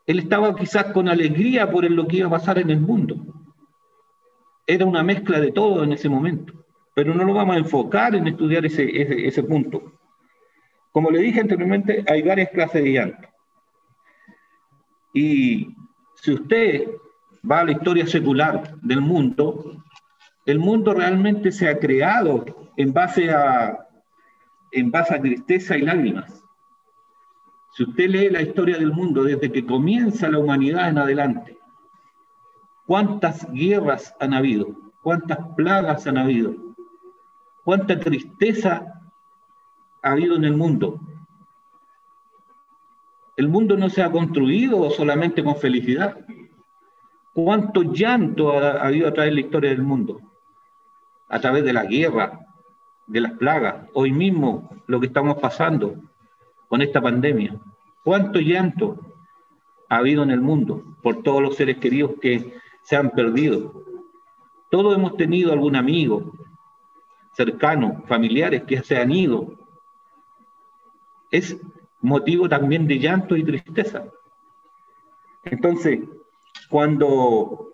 Él 0.06 0.20
estaba 0.20 0.56
quizás 0.56 0.86
con 0.92 1.08
alegría 1.08 1.70
por 1.72 1.90
lo 1.90 2.08
que 2.08 2.18
iba 2.18 2.28
a 2.28 2.32
pasar 2.32 2.60
en 2.60 2.70
el 2.70 2.80
mundo. 2.80 3.16
Era 4.66 4.86
una 4.86 5.04
mezcla 5.04 5.40
de 5.40 5.52
todo 5.52 5.84
en 5.84 5.94
ese 5.94 6.10
momento, 6.10 6.54
pero 6.94 7.14
no 7.14 7.24
lo 7.24 7.34
vamos 7.34 7.56
a 7.56 7.60
enfocar 7.60 8.16
en 8.16 8.28
estudiar 8.28 8.66
ese, 8.66 8.84
ese, 9.02 9.28
ese 9.28 9.44
punto. 9.44 9.94
Como 10.92 11.10
le 11.12 11.20
dije 11.20 11.40
anteriormente, 11.40 12.04
hay 12.08 12.22
varias 12.22 12.50
clases 12.50 12.84
de 12.84 12.92
llanto. 12.92 13.30
Y 15.14 15.76
si 16.16 16.34
usted 16.34 16.88
va 17.50 17.60
a 17.60 17.66
la 17.66 17.72
historia 17.72 18.06
secular 18.06 18.76
del 18.82 19.02
mundo, 19.02 19.84
el 20.46 20.60
mundo 20.60 20.94
realmente 20.94 21.52
se 21.52 21.68
ha 21.68 21.80
creado 21.80 22.46
en 22.78 22.94
base 22.94 23.32
a, 23.32 23.78
en 24.72 24.92
base 24.92 25.16
a 25.16 25.22
tristeza 25.22 25.78
y 25.78 25.82
lágrimas. 25.82 26.44
Si 27.74 27.84
usted 27.84 28.10
lee 28.10 28.30
la 28.30 28.42
historia 28.42 28.78
del 28.78 28.92
mundo 28.92 29.24
desde 29.24 29.52
que 29.52 29.66
comienza 29.66 30.30
la 30.30 30.40
humanidad 30.40 30.90
en 30.90 30.98
adelante, 30.98 31.58
cuántas 32.86 33.46
guerras 33.52 34.16
han 34.20 34.34
habido, 34.34 34.76
cuántas 35.04 35.38
plagas 35.56 36.08
han 36.08 36.18
habido, 36.18 36.56
cuánta 37.64 38.00
tristeza 38.00 38.98
ha 40.02 40.12
habido 40.12 40.38
en 40.38 40.46
el 40.46 40.56
mundo. 40.56 41.00
El 43.38 43.50
mundo 43.50 43.78
no 43.78 43.88
se 43.90 44.02
ha 44.02 44.12
construido 44.12 44.90
solamente 44.90 45.44
con 45.44 45.56
felicidad. 45.56 46.18
¿Cuánto 47.34 47.84
llanto 47.84 48.52
ha, 48.52 48.82
habido 48.82 49.08
a 49.08 49.14
través 49.14 49.32
de 49.32 49.36
la 49.36 49.42
historia 49.42 49.70
del 49.70 49.84
mundo? 49.84 50.20
A 51.30 51.40
través 51.40 51.64
de 51.64 51.72
la 51.72 51.86
guerra, 51.86 52.40
de 53.06 53.22
las 53.22 53.34
plagas, 53.34 53.88
hoy 53.94 54.12
mismo 54.12 54.70
lo 54.88 55.00
que 55.00 55.06
estamos 55.06 55.38
pasando 55.38 55.96
con 56.68 56.82
esta 56.82 57.00
pandemia. 57.00 57.56
¿Cuánto 58.04 58.40
llanto 58.40 58.98
ha 59.88 59.98
habido 59.98 60.24
en 60.24 60.32
el 60.32 60.42
mundo 60.42 60.98
por 61.04 61.22
todos 61.22 61.42
los 61.42 61.56
seres 61.56 61.78
queridos 61.78 62.14
que 62.20 62.56
se 62.82 62.96
han 62.96 63.12
perdido? 63.12 63.84
Todos 64.72 64.96
hemos 64.96 65.16
tenido 65.16 65.54
algún 65.54 65.76
amigo 65.76 66.34
cercano, 67.34 68.04
familiares 68.08 68.64
que 68.64 68.82
se 68.82 68.98
han 68.98 69.12
ido. 69.12 69.54
Es 71.30 71.56
motivo 72.02 72.48
también 72.48 72.88
de 72.88 73.00
llanto 73.00 73.36
y 73.36 73.44
tristeza. 73.44 74.06
Entonces, 75.44 76.00
cuando 76.70 77.74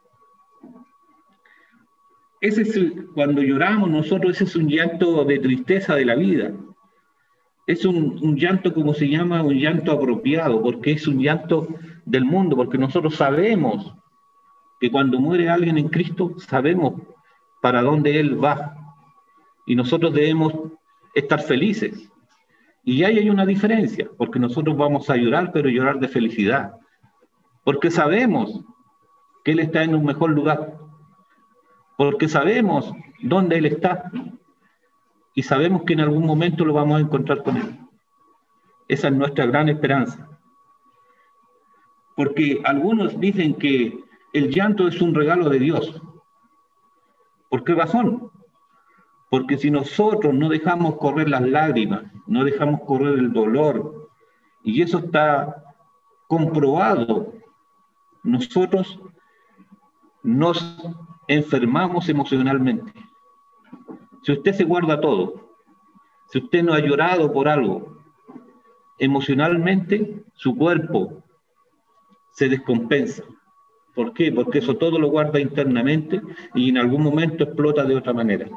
ese 2.40 2.64
es 2.64 2.78
cuando 3.14 3.42
lloramos 3.42 3.90
nosotros, 3.90 4.34
ese 4.36 4.44
es 4.44 4.56
un 4.56 4.68
llanto 4.68 5.24
de 5.24 5.40
tristeza 5.40 5.96
de 5.96 6.06
la 6.06 6.16
vida. 6.16 6.52
Es 7.66 7.86
un, 7.86 8.20
un, 8.22 8.36
llanto, 8.36 8.74
como 8.74 8.94
se 8.94 9.08
llama, 9.08 9.42
un 9.42 9.58
llanto 9.58 9.94
apropiado, 9.94 10.62
porque 10.62 10.92
es 10.92 11.08
un 11.08 11.20
llanto 11.20 11.70
del 12.04 12.26
mundo, 12.26 12.58
porque 12.58 12.78
nosotros 12.78 13.16
sabemos 13.16 13.96
que 14.82 14.92
cuando 14.92 15.22
muere 15.22 15.50
alguien 15.50 15.78
en 15.78 15.88
Cristo, 15.88 16.36
sabemos 16.38 17.02
para 17.62 17.82
dónde 17.82 18.20
Él 18.20 18.44
va. 18.44 18.76
Y 19.66 19.76
nosotros 19.76 20.14
debemos 20.14 20.54
estar 21.16 21.42
felices. 21.42 22.12
Y 22.84 23.04
ahí 23.04 23.18
hay 23.18 23.30
una 23.30 23.46
diferencia, 23.46 24.10
porque 24.18 24.40
nosotros 24.40 24.76
vamos 24.76 25.10
a 25.10 25.16
llorar, 25.16 25.52
pero 25.54 25.70
llorar 25.70 26.00
de 26.00 26.10
felicidad. 26.10 26.74
Porque 27.64 27.90
sabemos 27.90 28.62
que 29.44 29.52
Él 29.52 29.60
está 29.60 29.84
en 29.84 29.96
un 29.96 30.04
mejor 30.04 30.32
lugar, 30.32 30.78
porque 31.98 32.28
sabemos 32.28 32.92
dónde 33.22 33.58
Él 33.58 33.68
está 33.68 34.12
y 35.34 35.44
sabemos 35.44 35.84
que 35.84 35.94
en 35.94 36.02
algún 36.02 36.26
momento 36.26 36.66
lo 36.66 36.74
vamos 36.74 36.98
a 36.98 37.02
encontrar 37.02 37.44
con 37.44 37.58
Él. 37.58 37.80
Esa 38.90 39.08
es 39.08 39.14
nuestra 39.14 39.46
gran 39.46 39.70
esperanza. 39.70 40.30
Porque 42.16 42.62
algunos 42.66 43.20
dicen 43.20 43.56
que 43.56 43.98
el 44.34 44.50
llanto 44.50 44.88
es 44.88 45.02
un 45.02 45.16
regalo 45.16 45.50
de 45.50 45.60
Dios. 45.60 46.02
¿Por 47.50 47.64
qué 47.64 47.74
razón? 47.74 48.30
Porque 49.34 49.58
si 49.58 49.72
nosotros 49.72 50.32
no 50.32 50.48
dejamos 50.48 50.98
correr 50.98 51.28
las 51.28 51.42
lágrimas, 51.42 52.04
no 52.28 52.44
dejamos 52.44 52.82
correr 52.82 53.18
el 53.18 53.34
dolor, 53.34 54.12
y 54.62 54.84
eso 54.84 55.00
está 55.00 55.74
comprobado, 56.28 57.34
nosotros 58.22 59.00
nos 60.22 60.78
enfermamos 61.28 62.10
emocionalmente. 62.10 62.94
Si 64.22 64.34
usted 64.34 64.54
se 64.54 64.66
guarda 64.66 65.02
todo, 65.02 65.50
si 66.30 66.38
usted 66.38 66.62
no 66.62 66.74
ha 66.76 66.80
llorado 66.80 67.34
por 67.34 67.48
algo, 67.48 68.04
emocionalmente 69.00 70.26
su 70.36 70.56
cuerpo 70.56 71.24
se 72.34 72.50
descompensa. 72.50 73.24
¿Por 73.96 74.14
qué? 74.14 74.32
Porque 74.32 74.60
eso 74.60 74.78
todo 74.78 75.00
lo 75.00 75.10
guarda 75.10 75.40
internamente 75.40 76.22
y 76.54 76.70
en 76.70 76.78
algún 76.78 77.02
momento 77.02 77.46
explota 77.46 77.84
de 77.84 77.96
otra 77.96 78.14
manera. 78.14 78.48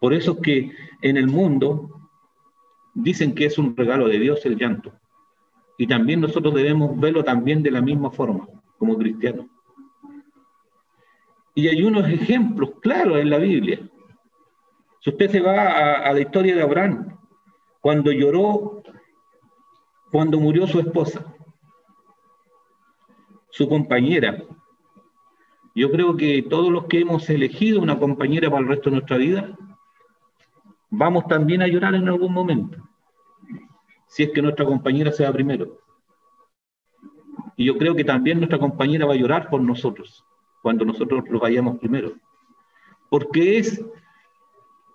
Por 0.00 0.14
eso 0.14 0.32
es 0.32 0.38
que 0.40 0.72
en 1.02 1.16
el 1.16 1.28
mundo 1.28 2.00
dicen 2.94 3.34
que 3.34 3.44
es 3.44 3.58
un 3.58 3.76
regalo 3.76 4.08
de 4.08 4.18
Dios 4.18 4.44
el 4.46 4.56
llanto. 4.56 4.92
Y 5.78 5.86
también 5.86 6.20
nosotros 6.20 6.54
debemos 6.54 6.98
verlo 6.98 7.22
también 7.22 7.62
de 7.62 7.70
la 7.70 7.80
misma 7.80 8.10
forma, 8.10 8.48
como 8.78 8.98
cristianos. 8.98 9.46
Y 11.54 11.68
hay 11.68 11.82
unos 11.82 12.08
ejemplos 12.08 12.72
claros 12.80 13.18
en 13.18 13.30
la 13.30 13.38
Biblia. 13.38 13.80
Si 15.00 15.10
usted 15.10 15.30
se 15.30 15.40
va 15.40 15.98
a, 15.98 16.12
la 16.12 16.20
historia 16.20 16.54
de 16.54 16.62
Abraham, 16.62 17.18
cuando 17.80 18.12
lloró, 18.12 18.82
cuando 20.10 20.38
murió 20.38 20.66
su 20.66 20.80
esposa, 20.80 21.34
su 23.50 23.68
compañera. 23.68 24.42
Yo 25.74 25.90
creo 25.90 26.16
que 26.16 26.42
todos 26.42 26.70
los 26.70 26.86
que 26.86 27.00
hemos 27.00 27.28
elegido 27.30 27.80
una 27.80 27.98
compañera 27.98 28.50
para 28.50 28.62
el 28.62 28.68
resto 28.68 28.90
de 28.90 28.96
nuestra 28.96 29.16
vida, 29.16 29.56
vamos 30.90 31.26
también 31.26 31.62
a 31.62 31.68
llorar 31.68 31.94
en 31.94 32.08
algún 32.08 32.32
momento, 32.32 32.78
si 34.06 34.24
es 34.24 34.30
que 34.30 34.42
nuestra 34.42 34.66
compañera 34.66 35.12
sea 35.12 35.32
primero. 35.32 35.78
Y 37.56 37.66
yo 37.66 37.78
creo 37.78 37.94
que 37.94 38.04
también 38.04 38.38
nuestra 38.38 38.58
compañera 38.58 39.06
va 39.06 39.14
a 39.14 39.16
llorar 39.16 39.48
por 39.48 39.60
nosotros 39.60 40.24
cuando 40.62 40.84
nosotros 40.84 41.24
lo 41.28 41.38
vayamos 41.38 41.78
primero. 41.78 42.12
Porque 43.08 43.58
es 43.58 43.84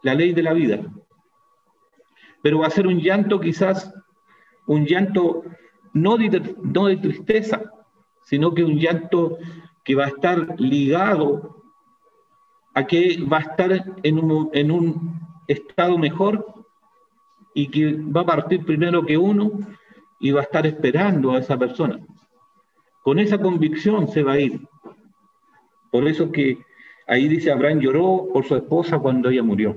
la 0.04 0.14
ley 0.14 0.34
de 0.34 0.44
la 0.44 0.54
vida. 0.54 0.82
Pero 2.42 2.60
va 2.60 2.68
a 2.68 2.72
ser 2.72 2.88
un 2.88 3.00
llanto 3.00 3.40
quizás, 3.40 3.94
un 4.68 4.86
llanto 4.86 5.44
no 5.94 6.18
de, 6.18 6.56
no 6.62 6.88
de 6.88 6.98
tristeza, 6.98 7.72
sino 8.24 8.54
que 8.54 8.64
un 8.64 8.78
llanto 8.78 9.38
que 9.84 9.96
va 9.96 10.06
a 10.06 10.10
estar 10.10 10.60
ligado 10.60 11.64
a 12.74 12.86
que 12.86 13.24
va 13.32 13.38
a 13.38 13.42
estar 13.42 13.72
en 14.04 14.20
un, 14.20 14.50
en 14.54 14.72
un 14.72 15.25
estado 15.48 15.98
mejor 15.98 16.66
y 17.54 17.68
que 17.70 17.94
va 17.94 18.22
a 18.22 18.26
partir 18.26 18.66
primero 18.66 19.06
que 19.06 19.18
uno 19.18 19.52
y 20.20 20.32
va 20.32 20.42
a 20.42 20.44
estar 20.44 20.66
esperando 20.66 21.32
a 21.32 21.40
esa 21.40 21.58
persona. 21.58 22.00
Con 23.04 23.20
esa 23.20 23.38
convicción 23.40 24.08
se 24.08 24.24
va 24.24 24.34
a 24.34 24.40
ir. 24.40 24.62
Por 25.92 26.08
eso 26.08 26.32
que 26.32 26.58
ahí 27.08 27.28
dice, 27.28 27.52
Abraham 27.52 27.80
lloró 27.80 28.28
por 28.34 28.46
su 28.46 28.56
esposa 28.56 29.00
cuando 29.00 29.30
ella 29.30 29.44
murió. 29.44 29.76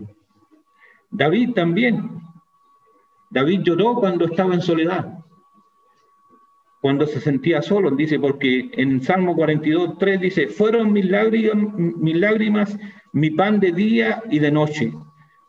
David 1.10 1.52
también. 1.54 2.20
David 3.30 3.60
lloró 3.62 3.94
cuando 3.94 4.24
estaba 4.24 4.54
en 4.54 4.62
soledad, 4.62 5.18
cuando 6.80 7.06
se 7.06 7.20
sentía 7.20 7.60
solo, 7.60 7.90
dice, 7.90 8.18
porque 8.18 8.70
en 8.72 9.02
Salmo 9.02 9.34
42, 9.34 9.98
3 9.98 10.20
dice, 10.20 10.48
fueron 10.48 10.92
mis 10.92 11.04
lágrimas, 11.04 11.74
lágrimas 12.00 12.78
mi 13.12 13.30
pan 13.30 13.58
de 13.60 13.72
día 13.72 14.22
y 14.30 14.38
de 14.38 14.50
noche. 14.50 14.92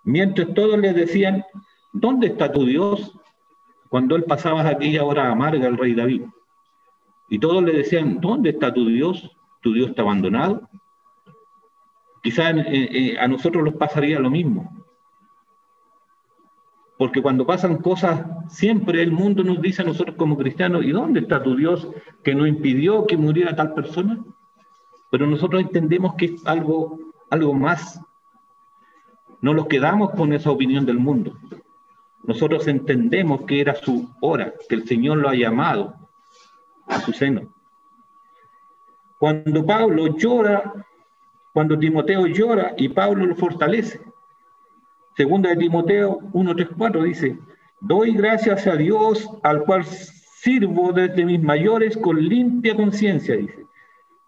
Mientras 0.10 0.52
todos 0.56 0.80
le 0.80 0.92
decían, 0.92 1.46
¿dónde 1.94 2.28
está 2.28 2.52
tu 2.52 2.66
Dios? 2.66 3.16
Cuando 3.90 4.16
él 4.16 4.24
pasaba 4.24 4.68
aquella 4.68 5.04
hora 5.04 5.30
amarga 5.30 5.68
el 5.68 5.78
rey 5.78 5.94
David. 5.94 6.24
Y 7.30 7.38
todos 7.38 7.62
le 7.64 7.74
decían, 7.74 8.20
¿dónde 8.20 8.50
está 8.50 8.74
tu 8.74 8.88
Dios? 8.88 9.30
¿Tu 9.62 9.72
Dios 9.72 9.90
está 9.90 10.02
abandonado? 10.02 10.68
Quizás 12.24 12.56
a 13.20 13.28
nosotros 13.28 13.64
nos 13.64 13.76
pasaría 13.76 14.20
lo 14.20 14.32
mismo. 14.32 14.84
Porque 16.98 17.22
cuando 17.22 17.46
pasan 17.46 17.78
cosas, 17.78 18.26
siempre 18.48 19.04
el 19.04 19.12
mundo 19.12 19.44
nos 19.44 19.62
dice 19.62 19.84
a 19.84 19.86
nosotros 19.86 20.16
como 20.18 20.40
cristianos, 20.40 20.86
¿y 20.86 20.92
dónde 20.92 21.20
está 21.20 21.44
tu 21.44 21.56
Dios 21.56 21.88
que 22.24 22.34
no 22.34 22.48
impidió 22.48 23.06
que 23.06 23.16
muriera 23.16 23.56
tal 23.56 23.76
persona? 23.76 24.26
Pero 25.12 25.28
nosotros 25.28 25.62
entendemos 25.62 26.16
que 26.16 26.26
es 26.26 26.48
algo, 26.48 26.98
algo 27.30 27.54
más. 27.54 28.02
No 29.42 29.54
nos 29.54 29.68
quedamos 29.68 30.12
con 30.12 30.34
esa 30.34 30.52
opinión 30.52 30.86
del 30.86 31.00
mundo. 31.00 31.38
Nosotros 32.24 32.68
entendemos 32.68 33.42
que 33.46 33.62
era 33.62 33.76
su 33.76 34.10
hora, 34.20 34.54
que 34.68 34.76
el 34.76 34.88
Señor 34.88 35.18
lo 35.18 35.30
ha 35.30 35.36
llamado 35.36 35.96
a 36.88 37.00
su 37.00 37.14
seno. 37.14 37.54
Cuando 39.18 39.66
Pablo 39.66 40.18
llora, 40.18 40.74
cuando 41.54 41.78
Timoteo 41.78 42.28
llora 42.28 42.74
y 42.78 42.90
Pablo 42.90 43.26
lo 43.26 43.36
fortalece, 43.36 44.00
Segunda 45.16 45.50
de 45.50 45.58
Timoteo 45.58 46.20
1, 46.32 46.56
3, 46.56 46.70
4 46.78 47.04
dice, 47.04 47.38
doy 47.82 48.14
gracias 48.14 48.66
a 48.68 48.78
Dios 48.78 49.30
al 49.44 49.66
cual 49.66 49.84
sirvo 49.84 50.94
desde 50.94 51.26
mis 51.26 51.42
mayores 51.42 51.98
con 51.98 52.22
limpia 52.22 52.74
conciencia, 52.74 53.36
dice, 53.36 53.66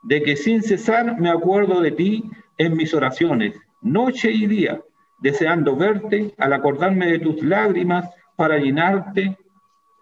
de 0.04 0.22
que 0.22 0.36
sin 0.36 0.62
cesar 0.62 1.18
me 1.18 1.30
acuerdo 1.30 1.80
de 1.80 1.92
ti 1.92 2.30
en 2.58 2.76
mis 2.76 2.94
oraciones, 2.94 3.58
noche 3.80 4.32
y 4.32 4.48
día, 4.48 4.82
deseando 5.22 5.76
verte 5.76 6.34
al 6.38 6.52
acordarme 6.52 7.06
de 7.06 7.20
tus 7.20 7.42
lágrimas 7.44 8.10
para 8.36 8.58
llenarte 8.58 9.38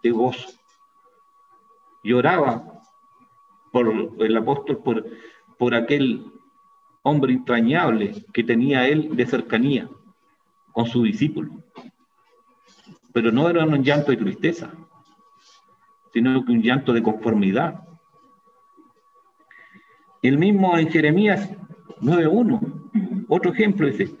de 0.02 0.10
gozo. 0.10 0.48
Lloraba 2.02 2.82
por 3.70 3.92
el 4.18 4.36
apóstol, 4.36 4.80
por, 5.58 5.74
aquel 5.74 6.24
hombre 7.02 7.34
entrañable 7.34 8.24
que 8.32 8.42
tenía 8.42 8.88
él 8.88 9.14
de 9.14 9.26
cercanía 9.26 9.88
con 10.72 10.86
su 10.86 11.02
discípulo. 11.02 11.52
Pero 13.12 13.30
no 13.30 13.48
era 13.48 13.64
un 13.64 13.84
llanto 13.84 14.10
de 14.10 14.16
tristeza, 14.16 14.72
sino 16.12 16.44
que 16.44 16.52
un 16.52 16.62
llanto 16.62 16.94
de 16.94 17.02
conformidad. 17.02 17.86
El 20.22 20.38
mismo 20.38 20.78
en 20.78 20.90
Jeremías 20.90 21.50
9.1, 22.00 23.26
otro 23.28 23.52
ejemplo 23.52 23.86
dice, 23.86 24.16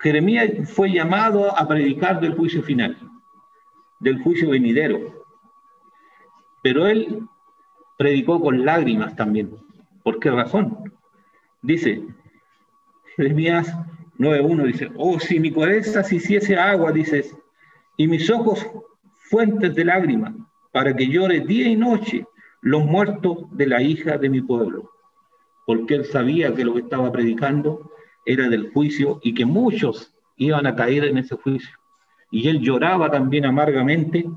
Jeremías 0.00 0.50
fue 0.64 0.90
llamado 0.90 1.56
a 1.58 1.68
predicar 1.68 2.20
del 2.20 2.34
juicio 2.34 2.62
final, 2.62 2.96
del 3.98 4.22
juicio 4.22 4.50
venidero, 4.50 5.26
pero 6.62 6.86
él 6.86 7.22
predicó 7.98 8.40
con 8.40 8.64
lágrimas 8.64 9.14
también. 9.14 9.54
¿Por 10.02 10.18
qué 10.18 10.30
razón? 10.30 10.90
Dice, 11.60 12.02
Jeremías 13.16 13.76
9.1 14.18 14.66
dice, 14.66 14.90
oh, 14.96 15.20
si 15.20 15.38
mi 15.38 15.52
cabeza 15.52 16.02
se 16.02 16.16
hiciese 16.16 16.56
agua, 16.56 16.92
dices, 16.92 17.36
y 17.98 18.06
mis 18.06 18.30
ojos 18.30 18.66
fuentes 19.18 19.74
de 19.74 19.84
lágrimas, 19.84 20.32
para 20.72 20.96
que 20.96 21.08
llore 21.08 21.40
día 21.40 21.68
y 21.68 21.76
noche 21.76 22.26
los 22.62 22.84
muertos 22.84 23.38
de 23.50 23.66
la 23.66 23.82
hija 23.82 24.16
de 24.16 24.30
mi 24.30 24.40
pueblo. 24.40 24.90
Porque 25.66 25.96
él 25.96 26.04
sabía 26.06 26.54
que 26.54 26.64
lo 26.64 26.74
que 26.74 26.80
estaba 26.80 27.12
predicando 27.12 27.90
era 28.24 28.48
del 28.48 28.72
juicio 28.72 29.20
y 29.22 29.34
que 29.34 29.44
muchos 29.44 30.14
iban 30.36 30.66
a 30.66 30.74
caer 30.74 31.04
en 31.04 31.18
ese 31.18 31.36
juicio. 31.36 31.76
Y 32.30 32.48
él 32.48 32.60
lloraba 32.60 33.10
también 33.10 33.44
amargamente 33.44 34.28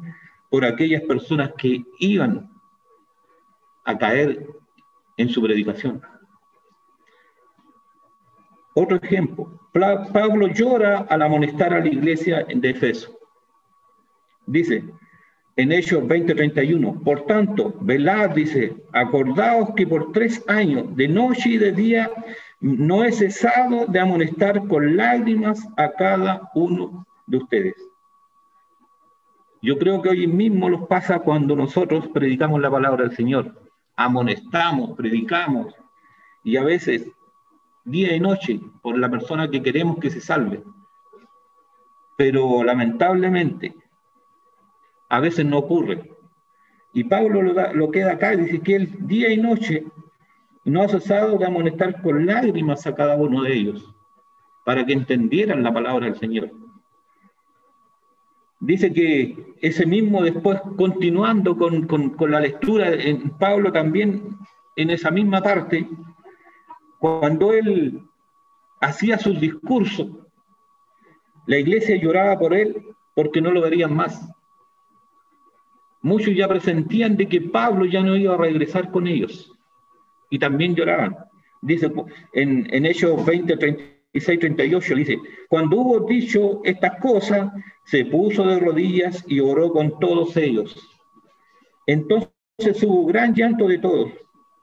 por 0.50 0.66
aquellas 0.66 1.02
personas 1.04 1.52
que 1.58 1.84
iban 2.00 2.52
a 3.86 3.98
caer 3.98 4.48
en 5.18 5.30
su 5.30 5.42
predicación. 5.42 6.02
Otro 8.76 8.98
ejemplo, 9.02 9.60
Pablo 9.72 10.48
llora 10.48 11.06
al 11.10 11.22
amonestar 11.22 11.74
a 11.74 11.80
la 11.80 11.88
iglesia 11.88 12.46
de 12.50 12.70
Efeso. 12.70 13.18
Dice 14.46 14.84
en 15.56 15.72
Hechos 15.72 16.04
20:31, 16.04 17.04
por 17.04 17.26
tanto, 17.26 17.76
velad, 17.82 18.32
dice, 18.32 18.76
acordaos 18.92 19.70
que 19.76 19.86
por 19.86 20.12
tres 20.12 20.44
años, 20.48 20.96
de 20.96 21.08
noche 21.08 21.50
y 21.50 21.58
de 21.58 21.72
día, 21.72 22.10
no 22.60 23.04
he 23.04 23.12
cesado 23.12 23.86
de 23.86 24.00
amonestar 24.00 24.68
con 24.68 24.96
lágrimas 24.98 25.68
a 25.78 25.92
cada 25.92 26.50
uno 26.56 27.06
de 27.28 27.38
ustedes. 27.38 27.76
Yo 29.62 29.78
creo 29.78 30.02
que 30.02 30.10
hoy 30.10 30.28
mismo 30.28 30.70
nos 30.70 30.88
pasa 30.88 31.20
cuando 31.20 31.56
nosotros 31.56 32.08
predicamos 32.14 32.60
la 32.60 32.72
palabra 32.72 33.04
del 33.04 33.16
Señor. 33.16 33.54
Amonestamos, 33.96 34.98
predicamos, 34.98 35.74
y 36.44 36.58
a 36.58 36.64
veces 36.64 37.08
día 37.86 38.16
y 38.16 38.20
noche 38.20 38.60
por 38.82 38.98
la 38.98 39.10
persona 39.10 39.50
que 39.50 39.62
queremos 39.62 40.00
que 40.00 40.10
se 40.10 40.20
salve. 40.20 40.64
Pero 42.18 42.64
lamentablemente, 42.64 43.74
a 45.14 45.20
veces 45.20 45.46
no 45.46 45.60
ocurre. 45.60 46.10
Y 46.92 47.04
Pablo 47.04 47.44
lo, 47.44 47.92
queda 47.92 48.14
acá 48.14 48.36
dice 48.36 48.62
que 48.62 48.76
él 48.76 48.98
día 49.02 49.32
y 49.32 49.38
noche 49.38 49.86
no 50.66 50.82
ha 50.82 50.90
cesado 50.90 51.38
de 51.38 51.46
amonestar 51.46 52.02
con 52.02 52.26
lágrimas 52.26 52.88
a 52.88 52.96
cada 52.96 53.16
uno 53.16 53.44
de 53.44 53.54
ellos 53.54 53.94
para 54.66 54.84
que 54.84 54.94
entendieran 54.94 55.62
la 55.62 55.72
palabra 55.72 56.08
del 56.08 56.18
Señor. 56.18 56.50
Dice 58.60 58.92
que 58.92 59.54
ese 59.62 59.86
mismo 59.86 60.24
después, 60.24 60.60
continuando 60.78 61.58
con, 61.58 61.86
con 61.86 62.32
la 62.32 62.40
lectura, 62.40 62.92
en 62.92 63.38
Pablo 63.38 63.72
también 63.72 64.30
en 64.76 64.90
esa 64.90 65.12
misma 65.12 65.44
parte, 65.44 65.88
cuando 66.98 67.54
él 67.54 68.02
hacía 68.82 69.20
sus 69.20 69.40
discursos, 69.40 70.08
la 71.46 71.58
iglesia 71.60 71.98
lloraba 71.98 72.40
por 72.40 72.56
él 72.56 72.84
porque 73.14 73.42
no 73.42 73.52
lo 73.52 73.62
verían 73.62 73.96
más. 73.96 74.28
Muchos 76.04 76.36
ya 76.36 76.48
presentían 76.48 77.18
de 77.18 77.28
que 77.28 77.42
Pablo 77.42 77.86
ya 77.86 78.04
no 78.04 78.16
iba 78.16 78.36
a 78.36 78.38
regresar 78.38 78.92
con 78.92 79.08
ellos 79.08 79.52
y 80.30 80.38
también 80.38 80.76
lloraban. 80.76 81.16
Dice 81.62 81.92
en, 82.34 82.68
en 82.72 82.86
Hechos 82.86 83.26
20, 83.26 83.56
36, 83.56 84.40
38, 84.40 84.96
dice, 84.96 85.18
cuando 85.48 85.78
hubo 85.78 86.06
dicho 86.06 86.60
estas 86.66 87.00
cosas, 87.00 87.52
se 87.86 88.06
puso 88.06 88.46
de 88.46 88.60
rodillas 88.60 89.24
y 89.28 89.40
oró 89.40 89.72
con 89.72 89.98
todos 90.00 90.36
ellos. 90.36 90.78
Entonces 91.88 92.84
hubo 92.84 93.06
gran 93.06 93.34
llanto 93.34 93.68
de 93.68 93.78
todos 93.78 94.12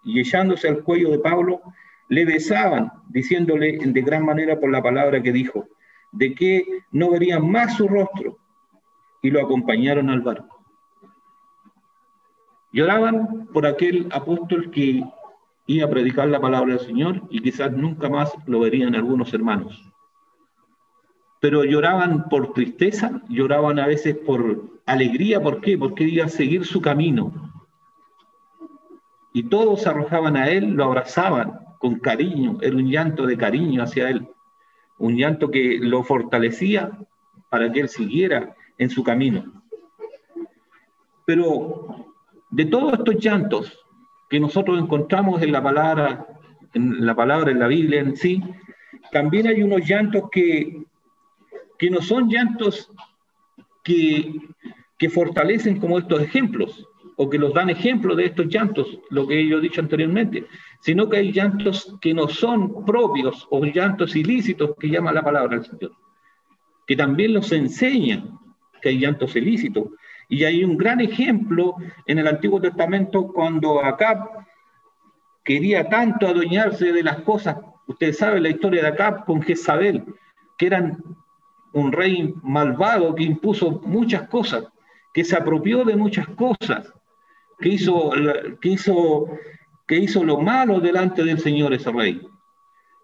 y 0.05 0.21
echándose 0.21 0.69
al 0.69 0.83
cuello 0.83 1.11
de 1.11 1.19
Pablo, 1.21 1.63
le 2.09 2.25
besaban, 2.27 2.91
diciéndole 3.09 3.79
de 3.79 4.03
gran 4.03 4.25
manera 4.25 4.59
por 4.59 4.71
la 4.71 4.83
palabra 4.83 5.23
que 5.23 5.33
dijo, 5.33 5.69
de 6.13 6.35
que 6.35 6.67
no 6.91 7.11
verían 7.11 7.49
más 7.51 7.77
su 7.77 7.89
rostro, 7.89 8.39
y 9.23 9.31
lo 9.31 9.43
acompañaron 9.43 10.11
al 10.11 10.23
barco. 10.23 10.60
Lloraban 12.73 13.49
por 13.53 13.67
aquel 13.67 14.09
apóstol 14.13 14.71
que 14.71 15.03
iba 15.67 15.87
a 15.87 15.91
predicar 15.91 16.29
la 16.29 16.41
palabra 16.41 16.75
del 16.75 16.87
Señor 16.87 17.23
y 17.31 17.41
quizás 17.41 17.73
nunca 17.73 18.09
más 18.09 18.33
lo 18.47 18.61
verían 18.61 18.95
algunos 18.95 19.33
hermanos. 19.35 19.83
Pero 21.41 21.65
lloraban 21.65 22.29
por 22.29 22.53
tristeza, 22.53 23.23
lloraban 23.29 23.79
a 23.79 23.87
veces 23.87 24.17
por 24.17 24.69
alegría, 24.87 25.43
¿por 25.43 25.61
qué? 25.61 25.79
Porque 25.79 26.05
iba 26.05 26.27
a 26.27 26.29
seguir 26.29 26.65
su 26.65 26.81
camino. 26.81 27.33
Y 29.33 29.45
todos 29.45 29.87
arrojaban 29.87 30.37
a 30.37 30.49
él, 30.51 30.73
lo 30.73 30.85
abrazaban, 30.85 31.61
con 31.79 31.99
cariño, 31.99 32.59
era 32.61 32.77
un 32.77 32.91
llanto 32.91 33.27
de 33.27 33.39
cariño 33.39 33.83
hacia 33.83 34.11
él, 34.11 34.29
un 34.99 35.17
llanto 35.17 35.51
que 35.51 35.79
lo 35.81 36.03
fortalecía 36.03 36.91
para 37.49 37.73
que 37.73 37.81
él 37.81 37.89
siguiera 37.89 38.55
en 38.77 38.91
su 38.91 39.03
camino. 39.03 39.65
Pero 41.25 42.10
de 42.51 42.65
todos 42.67 42.95
estos 42.95 43.17
llantos 43.17 43.79
que 44.29 44.41
nosotros 44.41 44.79
encontramos 44.79 45.43
en 45.43 45.53
la 45.53 45.63
palabra, 45.63 46.27
en 46.75 47.05
la 47.05 47.15
palabra, 47.15 47.51
en 47.51 47.59
la 47.59 47.67
Biblia 47.67 48.01
en 48.01 48.17
sí, 48.17 48.43
también 49.13 49.47
hay 49.47 49.63
unos 49.63 49.87
llantos 49.89 50.25
que, 50.31 50.85
que 51.79 51.91
no 51.91 52.01
son 52.01 52.29
llantos 52.29 52.91
que, 53.83 54.41
que 54.99 55.11
fortalecen 55.11 55.81
como 55.81 55.99
estos 55.99 56.21
ejemplos, 56.21 56.87
o 57.23 57.29
que 57.29 57.39
los 57.39 57.53
dan 57.53 57.69
ejemplo 57.69 58.17
de 58.17 58.25
estos 58.25 58.49
llantos, 58.49 58.99
lo 59.11 59.27
que 59.27 59.47
yo 59.47 59.59
he 59.59 59.61
dicho 59.61 59.83
anteriormente, 59.83 60.47
sino 60.81 61.07
que 61.07 61.19
hay 61.19 61.33
llantos 61.33 61.95
que 62.01 62.15
no 62.15 62.29
son 62.29 62.83
propios 62.87 63.47
o 63.51 63.63
llantos 63.63 64.17
ilícitos 64.17 64.71
que 64.81 64.89
llama 64.89 65.13
la 65.13 65.23
palabra 65.23 65.59
del 65.59 65.67
Señor, 65.67 65.93
que 66.87 66.97
también 66.97 67.35
los 67.35 67.53
enseñan 67.53 68.39
que 68.81 68.89
hay 68.89 68.99
llantos 68.99 69.37
ilícitos. 69.37 69.89
Y 70.31 70.45
hay 70.45 70.65
un 70.65 70.79
gran 70.79 71.01
ejemplo 71.01 71.75
en 72.07 72.19
el 72.19 72.27
Antiguo 72.27 72.61
Testamento 72.61 73.29
cuando 73.29 73.85
Acab 73.85 74.47
quería 75.45 75.89
tanto 75.89 76.27
adueñarse 76.27 76.93
de 76.93 77.03
las 77.03 77.21
cosas 77.21 77.57
Ustedes 77.91 78.19
saben 78.19 78.45
la 78.45 78.51
historia 78.51 78.83
de 78.83 78.89
acá 78.89 79.25
con 79.25 79.43
Jezabel, 79.43 80.05
que 80.57 80.67
eran 80.67 81.03
un 81.73 81.91
rey 81.91 82.33
malvado 82.41 83.17
que 83.17 83.25
impuso 83.25 83.81
muchas 83.85 84.29
cosas, 84.29 84.65
que 85.13 85.25
se 85.25 85.35
apropió 85.35 85.85
de 85.85 85.97
muchas 85.97 86.29
cosas, 86.29 86.95
que 87.59 87.71
hizo, 87.71 88.13
que 88.61 88.69
hizo, 88.69 89.27
que 89.89 89.97
hizo 89.97 90.23
lo 90.23 90.39
malo 90.39 90.79
delante 90.79 91.25
del 91.25 91.41
Señor 91.41 91.75
ese 91.75 91.91
rey. 91.91 92.25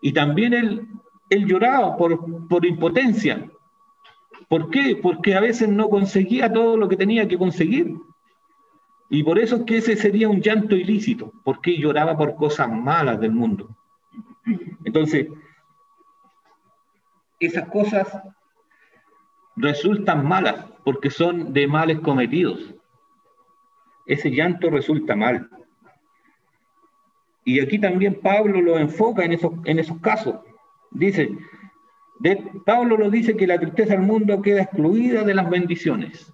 Y 0.02 0.12
también 0.12 0.54
él, 0.54 0.86
él 1.30 1.46
lloraba 1.46 1.96
por, 1.96 2.46
por 2.46 2.64
impotencia. 2.64 3.44
¿Por 4.48 4.70
qué? 4.70 4.98
Porque 5.02 5.34
a 5.34 5.40
veces 5.40 5.68
no 5.68 5.88
conseguía 5.88 6.52
todo 6.52 6.76
lo 6.76 6.88
que 6.88 6.96
tenía 6.96 7.26
que 7.26 7.38
conseguir. 7.38 7.96
Y 9.08 9.22
por 9.22 9.38
eso 9.38 9.56
es 9.56 9.62
que 9.62 9.78
ese 9.78 9.96
sería 9.96 10.28
un 10.28 10.40
llanto 10.40 10.76
ilícito, 10.76 11.32
porque 11.44 11.78
lloraba 11.78 12.16
por 12.16 12.36
cosas 12.36 12.68
malas 12.70 13.20
del 13.20 13.32
mundo. 13.32 13.76
Entonces, 14.84 15.28
esas 17.40 17.68
cosas 17.68 18.06
resultan 19.56 20.26
malas 20.26 20.64
porque 20.84 21.10
son 21.10 21.52
de 21.52 21.66
males 21.66 22.00
cometidos. 22.00 22.74
Ese 24.06 24.30
llanto 24.30 24.70
resulta 24.70 25.16
mal. 25.16 25.50
Y 27.44 27.60
aquí 27.60 27.78
también 27.78 28.20
Pablo 28.20 28.60
lo 28.60 28.78
enfoca 28.78 29.24
en 29.24 29.32
esos, 29.32 29.52
en 29.64 29.78
esos 29.78 30.00
casos. 30.00 30.36
Dice, 30.90 31.36
de, 32.18 32.36
Pablo 32.64 32.96
lo 32.96 33.10
dice 33.10 33.36
que 33.36 33.46
la 33.46 33.58
tristeza 33.58 33.94
del 33.94 34.02
mundo 34.02 34.40
queda 34.40 34.62
excluida 34.62 35.22
de 35.22 35.34
las 35.34 35.48
bendiciones. 35.50 36.32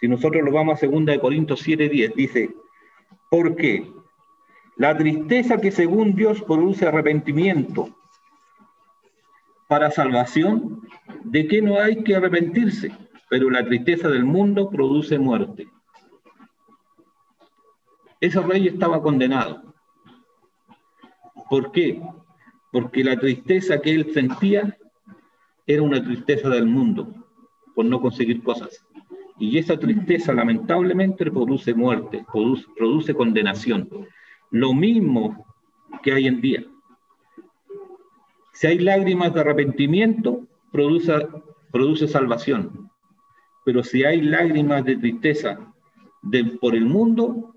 Si 0.00 0.08
nosotros 0.08 0.42
lo 0.42 0.52
vamos 0.52 0.82
a 0.82 0.86
2 0.86 1.18
Corintios 1.20 1.66
7:10, 1.66 2.14
dice, 2.14 2.54
¿por 3.30 3.56
qué? 3.56 3.92
La 4.76 4.96
tristeza 4.96 5.58
que 5.58 5.70
según 5.70 6.14
Dios 6.14 6.42
produce 6.42 6.86
arrepentimiento 6.86 7.90
para 9.68 9.90
salvación, 9.90 10.80
¿de 11.24 11.46
qué 11.46 11.60
no 11.60 11.78
hay 11.78 12.02
que 12.02 12.16
arrepentirse? 12.16 12.90
Pero 13.28 13.50
la 13.50 13.64
tristeza 13.64 14.08
del 14.08 14.24
mundo 14.24 14.70
produce 14.70 15.18
muerte. 15.18 15.68
Ese 18.20 18.40
rey 18.40 18.68
estaba 18.68 19.02
condenado. 19.02 19.62
¿Por 21.48 21.72
qué? 21.72 22.02
Porque 22.72 23.02
la 23.02 23.18
tristeza 23.18 23.80
que 23.80 23.90
él 23.90 24.12
sentía 24.12 24.76
era 25.66 25.82
una 25.82 26.02
tristeza 26.02 26.48
del 26.48 26.66
mundo, 26.66 27.14
por 27.74 27.84
no 27.84 28.00
conseguir 28.00 28.42
cosas. 28.42 28.84
Y 29.38 29.58
esa 29.58 29.78
tristeza 29.78 30.32
lamentablemente 30.32 31.30
produce 31.30 31.74
muerte, 31.74 32.24
produce, 32.76 33.14
condenación. 33.14 33.88
Lo 34.50 34.74
mismo 34.74 35.46
que 36.02 36.12
hay 36.12 36.26
en 36.26 36.40
día. 36.40 36.64
Si 38.52 38.66
hay 38.66 38.78
lágrimas 38.78 39.32
de 39.32 39.40
arrepentimiento, 39.40 40.46
produce, 40.70 41.26
produce 41.72 42.06
salvación. 42.06 42.90
Pero 43.64 43.82
si 43.82 44.04
hay 44.04 44.20
lágrimas 44.20 44.84
de 44.84 44.96
tristeza 44.96 45.72
por 46.60 46.74
el 46.74 46.84
mundo, 46.84 47.54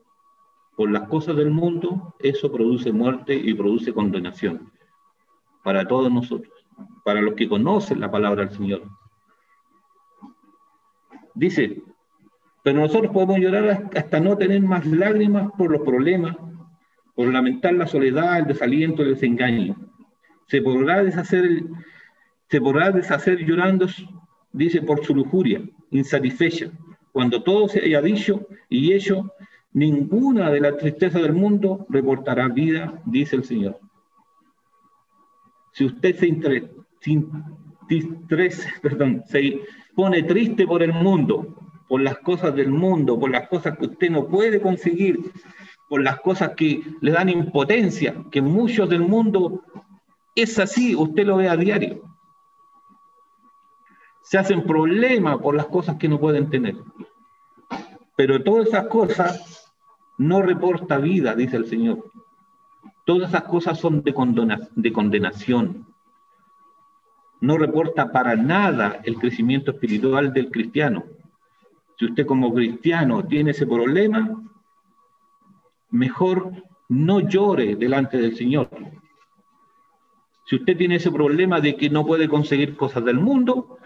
por 0.78 0.90
las 0.92 1.08
cosas 1.10 1.36
del 1.36 1.52
mundo, 1.52 2.16
eso 2.20 2.52
produce 2.52 2.92
muerte 2.92 3.36
y 3.36 3.54
produce 3.54 3.94
condenación 3.94 4.73
para 5.64 5.88
todos 5.88 6.12
nosotros, 6.12 6.54
para 7.04 7.22
los 7.22 7.36
que 7.36 7.48
conocen 7.48 8.00
la 8.00 8.12
palabra 8.12 8.46
del 8.46 8.56
Señor. 8.56 8.84
Dice, 11.34 11.82
pero 12.64 12.80
nosotros 12.80 13.12
podemos 13.12 13.40
llorar 13.40 13.90
hasta 13.96 14.20
no 14.20 14.38
tener 14.38 14.62
más 14.62 14.86
lágrimas 14.86 15.52
por 15.58 15.72
los 15.72 15.82
problemas, 15.82 16.36
por 17.16 17.28
lamentar 17.28 17.74
la 17.74 17.88
soledad, 17.88 18.40
el 18.40 18.46
desaliento, 18.46 19.02
el 19.02 19.16
desengaño. 19.16 19.76
Se 20.48 20.62
podrá 20.62 21.04
deshacer, 21.04 21.64
se 22.50 22.62
podrá 22.62 22.92
deshacer 22.92 23.40
llorando, 23.40 23.88
dice, 24.52 24.82
por 24.82 25.04
su 25.04 25.16
lujuria, 25.16 25.62
insatisfecha, 25.92 26.72
cuando 27.12 27.44
todo 27.44 27.68
se 27.68 27.82
haya 27.82 28.02
dicho 28.02 28.48
y 28.70 28.94
hecho, 28.94 29.32
ninguna 29.72 30.50
de 30.50 30.62
las 30.62 30.78
tristezas 30.78 31.22
del 31.22 31.34
mundo 31.34 31.86
reportará 31.90 32.48
vida, 32.48 33.02
dice 33.06 33.36
el 33.36 33.44
Señor. 33.44 33.80
Si 35.74 35.86
usted 35.86 36.16
se, 39.28 39.62
pone 39.96 40.24
triste 40.24 40.66
por 40.66 40.82
el 40.82 40.94
mundo, 40.94 41.56
por 41.88 42.02
las 42.02 42.18
cosas 42.20 42.56
del 42.56 42.70
mundo, 42.70 43.20
por 43.20 43.32
las 43.32 43.50
cosas 43.50 43.78
que 43.78 43.86
usted 43.86 44.10
no 44.10 44.28
puede 44.28 44.62
conseguir, 44.62 45.32
por 45.90 46.02
las 46.02 46.22
cosas 46.22 46.52
que 46.56 46.82
le 47.02 47.12
dan 47.12 47.30
impotencia, 47.30 48.16
que 48.32 48.42
muchos 48.42 48.90
del 48.90 49.02
mundo 49.02 49.62
es 50.36 50.58
así, 50.58 50.96
usted 50.96 51.26
lo 51.26 51.38
ve 51.38 51.50
a 51.50 51.58
diario. 51.58 52.02
Se 54.24 54.38
hacen 54.38 54.64
problemas 54.64 55.38
por 55.40 55.56
las 55.56 55.68
cosas 55.68 55.98
que 55.98 56.08
no 56.08 56.20
pueden 56.20 56.50
tener. 56.50 56.76
Pero 58.16 58.44
todas 58.44 58.70
esas 58.70 58.88
cosas 58.88 59.74
no 60.18 60.42
reporta 60.42 60.98
vida, 60.98 61.36
dice 61.36 61.58
el 61.58 61.66
Señor. 61.66 62.12
Todas 63.06 63.30
esas 63.30 63.44
cosas 63.44 63.80
son 63.80 64.02
de, 64.04 64.14
de 64.76 64.94
condenación 64.94 65.86
no 67.44 67.58
reporta 67.58 68.10
para 68.10 68.38
nada 68.38 69.02
el 69.04 69.16
crecimiento 69.16 69.72
espiritual 69.72 70.32
del 70.32 70.50
cristiano. 70.50 71.04
Si 72.00 72.06
usted 72.06 72.26
como 72.26 72.54
cristiano 72.54 73.22
tiene 73.26 73.52
ese 73.52 73.68
problema, 73.68 74.42
mejor 75.90 76.54
no 76.88 77.20
llore 77.20 77.76
delante 77.76 78.18
del 78.18 78.38
Señor. 78.38 78.70
Si 80.46 80.56
usted 80.56 80.78
tiene 80.78 80.96
ese 80.96 81.12
problema 81.12 81.60
de 81.60 81.76
que 81.76 81.90
no 81.90 82.06
puede 82.06 82.30
conseguir 82.30 82.78
cosas 82.78 83.04
del 83.04 83.20
mundo, 83.20 83.78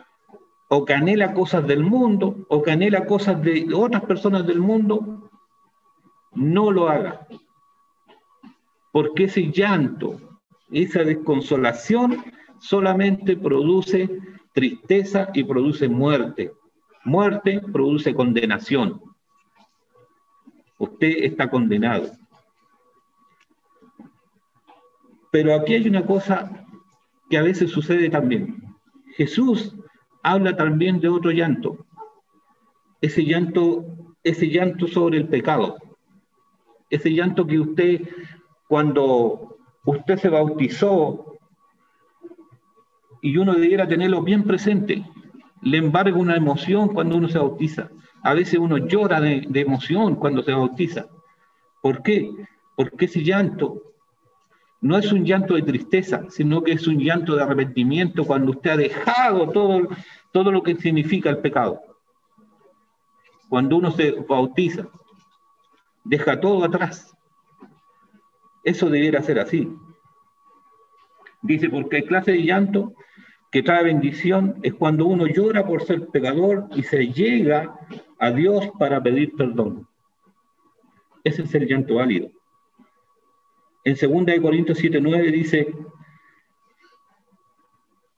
o 0.67 0.85
que 0.85 0.93
anhela 0.93 1.33
cosas 1.33 1.65
del 1.65 1.83
mundo, 1.83 2.45
o 2.49 2.61
que 2.61 2.69
anhela 2.69 3.07
cosas 3.07 3.41
de 3.41 3.69
otras 3.73 4.03
personas 4.03 4.45
del 4.45 4.59
mundo, 4.59 5.31
no 6.35 6.69
lo 6.69 6.89
haga. 6.89 7.27
Porque 8.91 9.25
ese 9.25 9.51
llanto, 9.51 10.19
esa 10.71 11.03
desconsolación, 11.03 12.23
solamente 12.59 13.37
produce 13.37 14.09
tristeza 14.53 15.29
y 15.33 15.43
produce 15.43 15.87
muerte. 15.87 16.51
Muerte 17.03 17.61
produce 17.71 18.13
condenación. 18.13 19.01
Usted 20.79 21.23
está 21.23 21.49
condenado. 21.49 22.11
Pero 25.31 25.55
aquí 25.55 25.75
hay 25.75 25.87
una 25.87 26.05
cosa 26.05 26.65
que 27.29 27.37
a 27.37 27.43
veces 27.43 27.71
sucede 27.71 28.09
también. 28.09 28.63
Jesús 29.15 29.75
habla 30.23 30.55
también 30.55 30.99
de 30.99 31.09
otro 31.09 31.31
llanto. 31.31 31.85
Ese 33.01 33.23
llanto, 33.23 33.85
ese 34.23 34.47
llanto 34.47 34.87
sobre 34.87 35.17
el 35.17 35.27
pecado. 35.27 35.77
Ese 36.89 37.11
llanto 37.11 37.45
que 37.45 37.59
usted, 37.59 38.01
cuando 38.67 39.57
usted 39.85 40.17
se 40.17 40.29
bautizó 40.29 41.37
y 43.21 43.37
uno 43.37 43.53
debiera 43.53 43.87
tenerlo 43.87 44.21
bien 44.21 44.43
presente. 44.43 45.05
Le 45.61 45.77
embarga 45.77 46.17
una 46.17 46.35
emoción 46.35 46.89
cuando 46.89 47.17
uno 47.17 47.29
se 47.29 47.39
bautiza. 47.39 47.89
A 48.21 48.33
veces 48.33 48.59
uno 48.59 48.77
llora 48.77 49.19
de, 49.19 49.47
emoción 49.53 50.15
cuando 50.15 50.43
se 50.43 50.51
bautiza. 50.51 51.07
¿Por 51.81 52.03
qué? 52.03 52.31
Porque 52.75 53.05
ese 53.05 53.23
llanto 53.23 53.81
no 54.81 54.97
es 54.97 55.11
un 55.11 55.25
llanto 55.25 55.55
de 55.55 55.63
tristeza, 55.63 56.25
sino 56.29 56.61
que 56.61 56.73
es 56.73 56.87
un 56.87 56.99
llanto 56.99 57.35
de 57.35 57.43
arrepentimiento 57.43 58.25
cuando 58.25 58.51
usted 58.51 58.71
ha 58.71 58.77
dejado 58.77 59.49
todo, 59.49 59.87
todo 60.31 60.51
lo 60.51 60.61
que 60.61 60.75
significa 60.75 61.29
el 61.29 61.39
pecado. 61.39 61.81
Cuando 63.49 63.77
uno 63.77 63.91
se 63.91 64.11
bautiza, 64.11 64.87
deja 66.03 66.39
todo 66.39 66.63
atrás. 66.63 67.16
Eso 68.67 68.89
debiera 68.89 69.21
ser 69.21 69.39
así. 69.39 69.73
Dice, 71.41 71.69
porque 71.69 72.03
clase 72.03 72.33
de 72.33 72.43
llanto 72.43 72.93
que 73.49 73.63
trae 73.63 73.85
bendición 73.85 74.59
es 74.61 74.73
cuando 74.73 75.05
uno 75.05 75.25
llora 75.25 75.65
por 75.65 75.83
ser 75.83 76.07
pecador 76.07 76.67
y 76.75 76.83
se 76.83 77.07
llega 77.07 77.79
a 78.19 78.31
Dios 78.31 78.69
para 78.77 79.01
pedir 79.01 79.33
perdón. 79.37 79.87
Ese 81.23 81.43
es 81.43 81.55
el 81.55 81.65
llanto 81.65 81.95
válido. 81.95 82.29
En 83.85 83.95
2 83.95 84.41
Corintios 84.41 84.83
7:9 84.83 85.31
dice, 85.31 85.73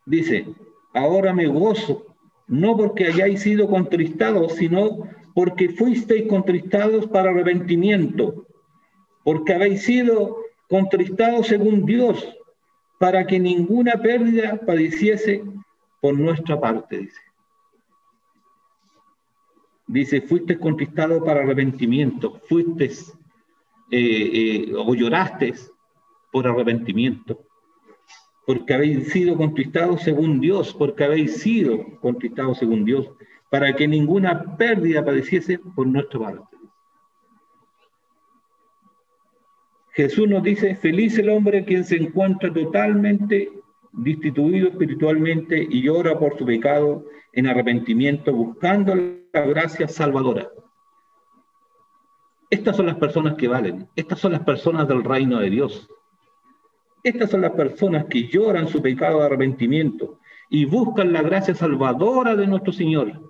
dice, 0.08 0.48
ahora 0.96 1.32
me 1.32 1.46
gozo, 1.46 2.08
no 2.48 2.76
porque 2.76 3.06
hayáis 3.06 3.44
sido 3.44 3.70
contristados, 3.70 4.54
sino 4.54 5.08
porque 5.36 5.70
fuisteis 5.70 6.28
contristados 6.28 7.06
para 7.06 7.30
arrepentimiento, 7.30 8.48
porque 9.30 9.54
habéis 9.54 9.84
sido 9.84 10.38
contristados 10.68 11.46
según 11.46 11.86
Dios 11.86 12.36
para 12.98 13.28
que 13.28 13.40
ninguna 13.40 13.92
pérdida 14.02 14.60
padeciese 14.66 15.44
por 16.02 16.18
nuestra 16.18 16.60
parte, 16.60 16.98
dice. 16.98 17.22
Dice, 19.86 20.22
fuiste 20.22 20.58
conquistado 20.58 21.24
para 21.24 21.42
arrepentimiento, 21.42 22.42
fuiste 22.50 22.86
eh, 22.86 22.90
eh, 23.92 24.74
o 24.76 24.96
lloraste 24.96 25.54
por 26.32 26.48
arrepentimiento, 26.48 27.46
porque 28.48 28.74
habéis 28.74 29.10
sido 29.10 29.38
conquistados 29.38 30.02
según 30.02 30.40
Dios, 30.40 30.74
porque 30.74 31.04
habéis 31.04 31.38
sido 31.38 32.00
conquistados 32.00 32.58
según 32.58 32.84
Dios, 32.84 33.08
para 33.52 33.76
que 33.76 33.88
ninguna 33.88 34.58
pérdida 34.58 35.06
padeciese 35.06 35.60
por 35.60 35.86
nuestra 35.86 36.20
parte. 36.20 36.49
Jesús 39.92 40.28
nos 40.28 40.44
dice, 40.44 40.76
feliz 40.76 41.18
el 41.18 41.30
hombre 41.30 41.66
quien 41.66 41.84
se 41.84 41.98
encuentra 41.98 42.54
totalmente 42.54 43.52
destituido 43.92 44.70
espiritualmente 44.70 45.68
y 45.70 45.82
llora 45.82 46.18
por 46.18 46.38
su 46.38 46.46
pecado 46.46 47.06
en 47.34 47.48
arrepentimiento, 47.48 48.34
buscando 48.34 48.96
la 48.96 49.42
gracia 49.46 49.88
salvadora. 49.88 50.50
Estas 52.50 52.76
son 52.78 52.88
las 52.88 52.98
personas 52.98 53.36
que 53.36 53.48
valen, 53.48 53.88
estas 53.96 54.20
son 54.20 54.32
las 54.32 54.42
personas 54.42 54.88
del 54.88 55.04
reino 55.04 55.40
de 55.40 55.50
Dios. 55.50 55.88
Estas 57.04 57.30
son 57.30 57.42
las 57.42 57.52
personas 57.52 58.06
que 58.06 58.28
lloran 58.28 58.68
su 58.68 58.82
pecado 58.82 59.20
de 59.20 59.26
arrepentimiento 59.28 60.20
y 60.50 60.66
buscan 60.66 61.14
la 61.14 61.22
gracia 61.22 61.56
salvadora 61.56 62.36
de 62.36 62.48
nuestro 62.48 62.74
Señor. 62.74 63.22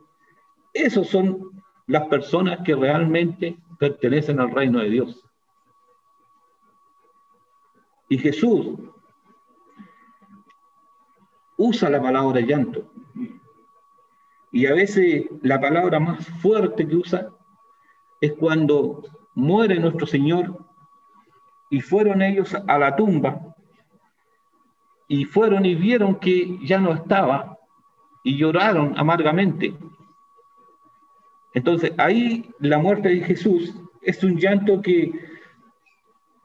Esas 0.74 1.08
son 1.08 1.52
las 1.86 2.08
personas 2.08 2.60
que 2.63 2.76
realmente 2.76 3.58
pertenecen 3.78 4.39
al 4.39 4.52
reino 4.52 4.80
de 4.80 4.89
Dios. 4.89 5.29
Y 8.10 8.17
Jesús 8.17 8.78
usa 11.58 11.89
la 11.89 12.02
palabra 12.02 12.41
llanto. 12.41 12.91
Y 14.52 14.65
a 14.65 14.74
veces 14.74 15.26
la 15.43 15.62
palabra 15.62 16.00
más 16.00 16.28
fuerte 16.41 16.88
que 16.88 16.95
usa 16.95 17.30
es 18.19 18.34
cuando 18.34 19.04
muere 19.36 19.80
nuestro 19.80 20.08
Señor 20.08 20.65
y 21.69 21.82
fueron 21.82 22.22
ellos 22.22 22.56
a 22.56 22.78
la 22.80 22.95
tumba 22.95 23.56
y 25.08 25.26
fueron 25.26 25.65
y 25.65 25.76
vieron 25.76 26.15
que 26.15 26.58
ya 26.65 26.80
no 26.80 26.93
estaba 26.93 27.58
y 28.24 28.38
lloraron 28.38 28.98
amargamente. 28.98 29.76
Entonces 31.54 31.93
ahí 31.98 32.50
la 32.60 32.80
muerte 32.80 33.10
de 33.10 33.22
Jesús 33.22 33.76
es 34.02 34.24
un 34.24 34.38
llanto 34.38 34.82
que, 34.82 35.12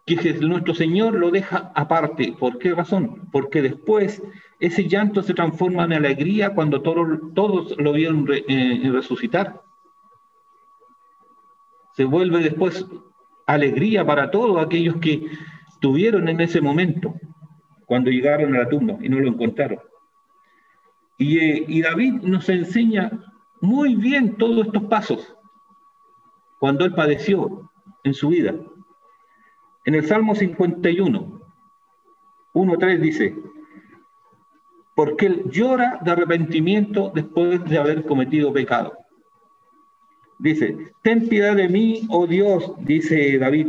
que 0.07 0.35
nuestro 0.35 0.75
Señor 0.75 1.15
lo 1.15 1.31
deja 1.31 1.73
aparte. 1.75 2.35
¿Por 2.39 2.59
qué 2.59 2.75
razón? 2.75 3.29
Porque 3.33 3.63
después 3.63 4.23
ese 4.61 4.87
llanto 4.87 5.23
se 5.23 5.35
transforma 5.35 5.85
en 5.85 5.95
alegría 5.95 6.55
cuando 6.55 6.83
todos, 6.83 7.19
todos 7.35 7.75
lo 7.79 7.93
vieron 7.93 8.27
eh, 8.31 8.91
resucitar. 8.93 9.63
Se 11.95 12.05
vuelve 12.05 12.41
después 12.41 12.87
alegría 13.47 14.05
para 14.05 14.31
todos 14.31 14.63
aquellos 14.65 14.97
que 14.97 15.27
tuvieron 15.81 16.29
en 16.29 16.41
ese 16.41 16.61
momento, 16.61 17.15
cuando 17.87 18.11
llegaron 18.11 18.55
a 18.55 18.61
la 18.61 18.69
tumba 18.69 18.97
y 19.01 19.09
no 19.09 19.21
lo 19.21 19.29
encontraron. 19.29 19.81
Y, 21.17 21.39
eh, 21.39 21.65
y 21.67 21.83
David 21.83 22.15
nos 22.23 22.49
enseña 22.49 23.11
muy 23.61 23.95
bien 23.95 24.37
todos 24.37 24.67
estos 24.67 24.85
pasos 24.85 25.35
cuando 26.59 26.85
él 26.85 26.95
padeció 26.95 27.71
en 28.03 28.15
su 28.15 28.29
vida. 28.29 28.55
En 29.85 29.95
el 29.95 30.07
Salmo 30.07 30.35
51, 30.35 31.41
1.3 32.55 32.99
dice, 33.01 33.35
porque 34.95 35.27
él 35.27 35.43
llora 35.51 35.99
de 36.03 36.11
arrepentimiento 36.11 37.13
después 37.15 37.65
de 37.65 37.79
haber 37.79 38.05
cometido 38.05 38.53
pecado. 38.53 38.97
Dice, 40.39 40.77
ten 41.03 41.29
piedad 41.29 41.57
de 41.57 41.69
mí, 41.69 42.07
oh 42.11 42.27
Dios, 42.27 42.73
dice 42.79 43.39
David, 43.39 43.69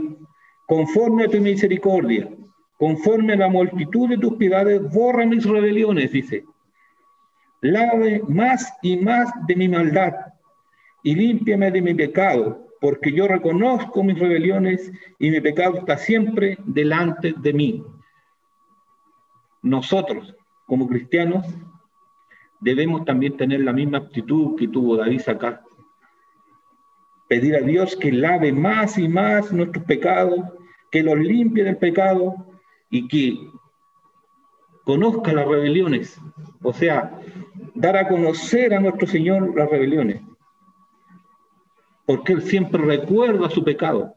conforme 0.68 1.26
a 1.26 1.28
tu 1.28 1.40
misericordia, 1.40 2.30
conforme 2.78 3.34
a 3.34 3.38
la 3.38 3.50
multitud 3.50 4.10
de 4.10 4.18
tus 4.18 4.36
piedades, 4.36 4.82
borra 4.94 5.26
mis 5.26 5.46
rebeliones, 5.46 6.12
dice. 6.12 6.46
Lave 7.62 8.22
más 8.28 8.74
y 8.82 8.98
más 8.98 9.30
de 9.48 9.56
mi 9.56 9.68
maldad 9.68 10.14
y 11.04 11.16
límpiame 11.16 11.72
de 11.72 11.82
mi 11.82 11.94
pecado, 11.94 12.65
porque 12.86 13.12
yo 13.12 13.28
reconozco 13.28 14.04
mis 14.04 14.20
rebeliones 14.20 14.92
y 15.18 15.32
mi 15.32 15.42
pecado 15.42 15.80
está 15.80 15.98
siempre 15.98 16.56
delante 16.66 17.34
de 17.36 17.52
mí. 17.52 17.84
Nosotros, 19.64 20.36
como 20.68 20.88
cristianos, 20.88 21.48
debemos 22.60 23.04
también 23.04 23.38
tener 23.38 23.62
la 23.62 23.74
misma 23.74 23.98
actitud 23.98 24.56
que 24.56 24.68
tuvo 24.68 24.98
David 24.98 25.28
acá. 25.28 25.64
Pedir 27.28 27.56
a 27.56 27.62
Dios 27.62 27.96
que 27.96 28.12
lave 28.12 28.52
más 28.52 29.00
y 29.00 29.08
más 29.08 29.52
nuestros 29.52 29.84
pecados, 29.86 30.42
que 30.92 31.02
los 31.02 31.18
limpie 31.18 31.64
del 31.64 31.78
pecado 31.78 32.36
y 32.92 33.08
que 33.08 33.50
conozca 34.84 35.34
las 35.34 35.48
rebeliones. 35.48 36.22
O 36.62 36.72
sea, 36.72 37.20
dar 37.74 37.98
a 37.98 38.08
conocer 38.08 38.76
a 38.76 38.80
nuestro 38.80 39.08
Señor 39.08 39.58
las 39.58 39.72
rebeliones. 39.72 40.22
Porque 42.06 42.34
Él 42.34 42.42
siempre 42.44 42.84
recuerda 42.84 43.50
su 43.50 43.64
pecado. 43.64 44.14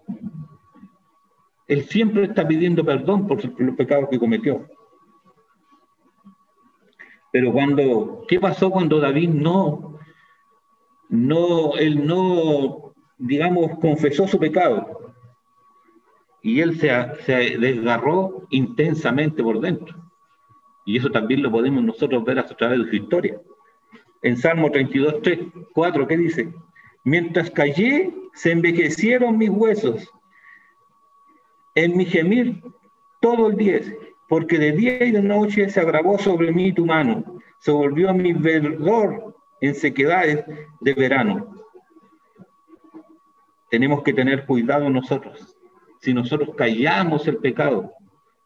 Él 1.66 1.84
siempre 1.84 2.24
está 2.24 2.48
pidiendo 2.48 2.84
perdón 2.84 3.26
por 3.26 3.44
los 3.44 3.76
pecados 3.76 4.08
que 4.10 4.18
cometió. 4.18 4.66
Pero 7.30 7.52
cuando, 7.52 8.24
¿qué 8.26 8.40
pasó 8.40 8.70
cuando 8.70 9.00
David 9.00 9.28
no, 9.28 9.98
no, 11.10 11.76
él 11.76 12.06
no, 12.06 12.94
digamos, 13.18 13.78
confesó 13.80 14.26
su 14.26 14.38
pecado? 14.38 15.12
Y 16.42 16.60
él 16.60 16.78
se, 16.78 16.90
se 17.24 17.58
desgarró 17.58 18.46
intensamente 18.48 19.42
por 19.42 19.60
dentro. 19.60 19.94
Y 20.86 20.96
eso 20.96 21.10
también 21.10 21.42
lo 21.42 21.50
podemos 21.50 21.84
nosotros 21.84 22.24
ver 22.24 22.38
a 22.38 22.46
través 22.46 22.78
de 22.78 22.88
su 22.88 22.96
historia. 22.96 23.38
En 24.22 24.38
Salmo 24.38 24.70
32, 24.70 25.20
3, 25.22 25.38
4, 25.74 26.06
¿qué 26.06 26.16
dice? 26.16 26.54
Mientras 27.08 27.50
callé, 27.50 28.12
se 28.34 28.52
envejecieron 28.52 29.38
mis 29.38 29.48
huesos. 29.48 30.12
En 31.74 31.96
mi 31.96 32.04
gemir 32.04 32.62
todo 33.20 33.48
el 33.48 33.56
día 33.56 33.80
porque 34.28 34.58
de 34.58 34.72
día 34.72 35.06
y 35.06 35.12
de 35.12 35.22
noche 35.22 35.70
se 35.70 35.80
agravó 35.80 36.18
sobre 36.18 36.52
mí 36.52 36.70
tu 36.74 36.84
mano, 36.84 37.40
se 37.60 37.70
volvió 37.70 38.12
mi 38.12 38.34
verdor 38.34 39.34
en 39.62 39.74
sequedades 39.74 40.44
de 40.80 40.92
verano. 40.92 41.56
Tenemos 43.70 44.02
que 44.02 44.12
tener 44.12 44.44
cuidado 44.44 44.90
nosotros. 44.90 45.56
Si 46.02 46.12
nosotros 46.12 46.50
callamos 46.58 47.26
el 47.26 47.38
pecado, 47.38 47.90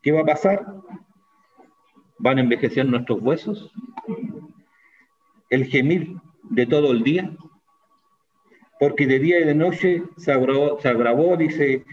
¿qué 0.03 0.13
va 0.13 0.21
a 0.21 0.27
pasar? 0.27 0.65
¿Van 2.17 2.39
a 2.39 2.43
envejecer 2.43 2.87
nuestros 2.87 3.21
huesos? 3.21 3.73
¿El 5.51 5.65
gemir 5.67 6.15
de 6.45 6.67
todo 6.67 6.93
el 6.93 7.03
día? 7.03 7.37
Porque 8.83 9.07
de 9.07 9.21
día 9.21 9.39
y 9.39 9.45
de 9.45 9.55
noche 9.55 10.03
se 10.17 10.33
agravó, 10.33 10.81
se 10.81 10.89
agravó 10.89 11.37
dice, 11.37 11.85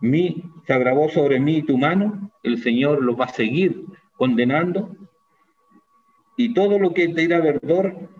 mi, 0.00 0.44
se 0.64 0.72
agravó 0.72 1.08
sobre 1.08 1.40
mí 1.40 1.62
tu 1.62 1.76
mano, 1.76 2.30
el 2.44 2.62
Señor 2.62 3.02
los 3.02 3.18
va 3.18 3.24
a 3.24 3.30
seguir 3.30 3.84
condenando, 4.12 4.96
y 6.36 6.54
todo 6.54 6.78
lo 6.78 6.94
que 6.94 7.08
te 7.08 7.24
era 7.24 7.40
verdor 7.40 8.10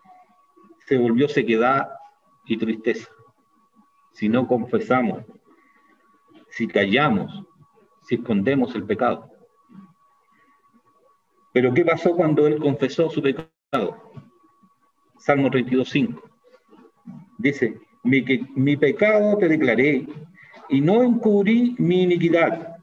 se 0.89 0.99
volvió 0.99 1.29
sequedad 1.29 1.89
y 2.47 2.57
tristeza. 2.57 3.09
Si 4.11 4.29
no 4.29 4.49
confesamos, 4.49 5.25
si 6.51 6.67
callamos, 6.67 7.47
si 8.03 8.17
escondemos 8.17 8.75
el 8.75 8.87
pecado. 8.87 9.31
Pero 11.53 11.73
¿qué 11.73 11.85
pasó 11.85 12.17
cuando 12.17 12.45
él 12.49 12.59
confesó 12.59 13.09
su 13.09 13.23
pecado? 13.23 14.03
Salmo 15.17 15.49
32.5. 15.49 16.28
Dice, 17.39 17.81
mi, 18.03 18.77
pecado 18.77 19.39
te 19.39 19.49
declaré 19.49 20.07
y 20.69 20.81
no 20.81 21.05
encubrí 21.05 21.77
mi 21.79 22.03
iniquidad. 22.03 22.77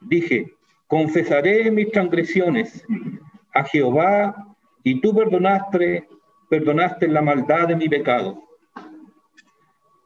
Dije, 0.00 0.54
confesaré 0.86 1.70
mis 1.70 1.90
transgresiones 1.90 2.84
a 3.54 3.64
Jehová 3.64 4.54
y 4.84 5.00
tú 5.00 5.14
perdonaste, 5.14 6.06
perdonaste 6.50 7.08
la 7.08 7.22
maldad 7.22 7.68
de 7.68 7.76
mi 7.76 7.88
pecado. 7.88 8.44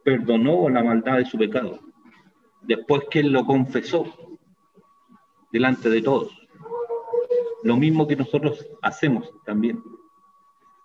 Perdonó 0.05 0.69
la 0.69 0.85
maldad 0.85 1.19
de 1.19 1.25
su 1.25 1.37
pecado. 1.37 1.81
Después 2.63 3.03
que 3.11 3.19
él 3.19 3.33
lo 3.33 3.45
confesó 3.45 4.05
delante 5.51 5.91
de 5.91 6.03
todos. 6.03 6.31
Lo 7.65 7.77
mismo 7.77 8.07
que 8.07 8.17
nosotros 8.17 8.65
hacemos 8.81 9.29
también. 9.45 9.83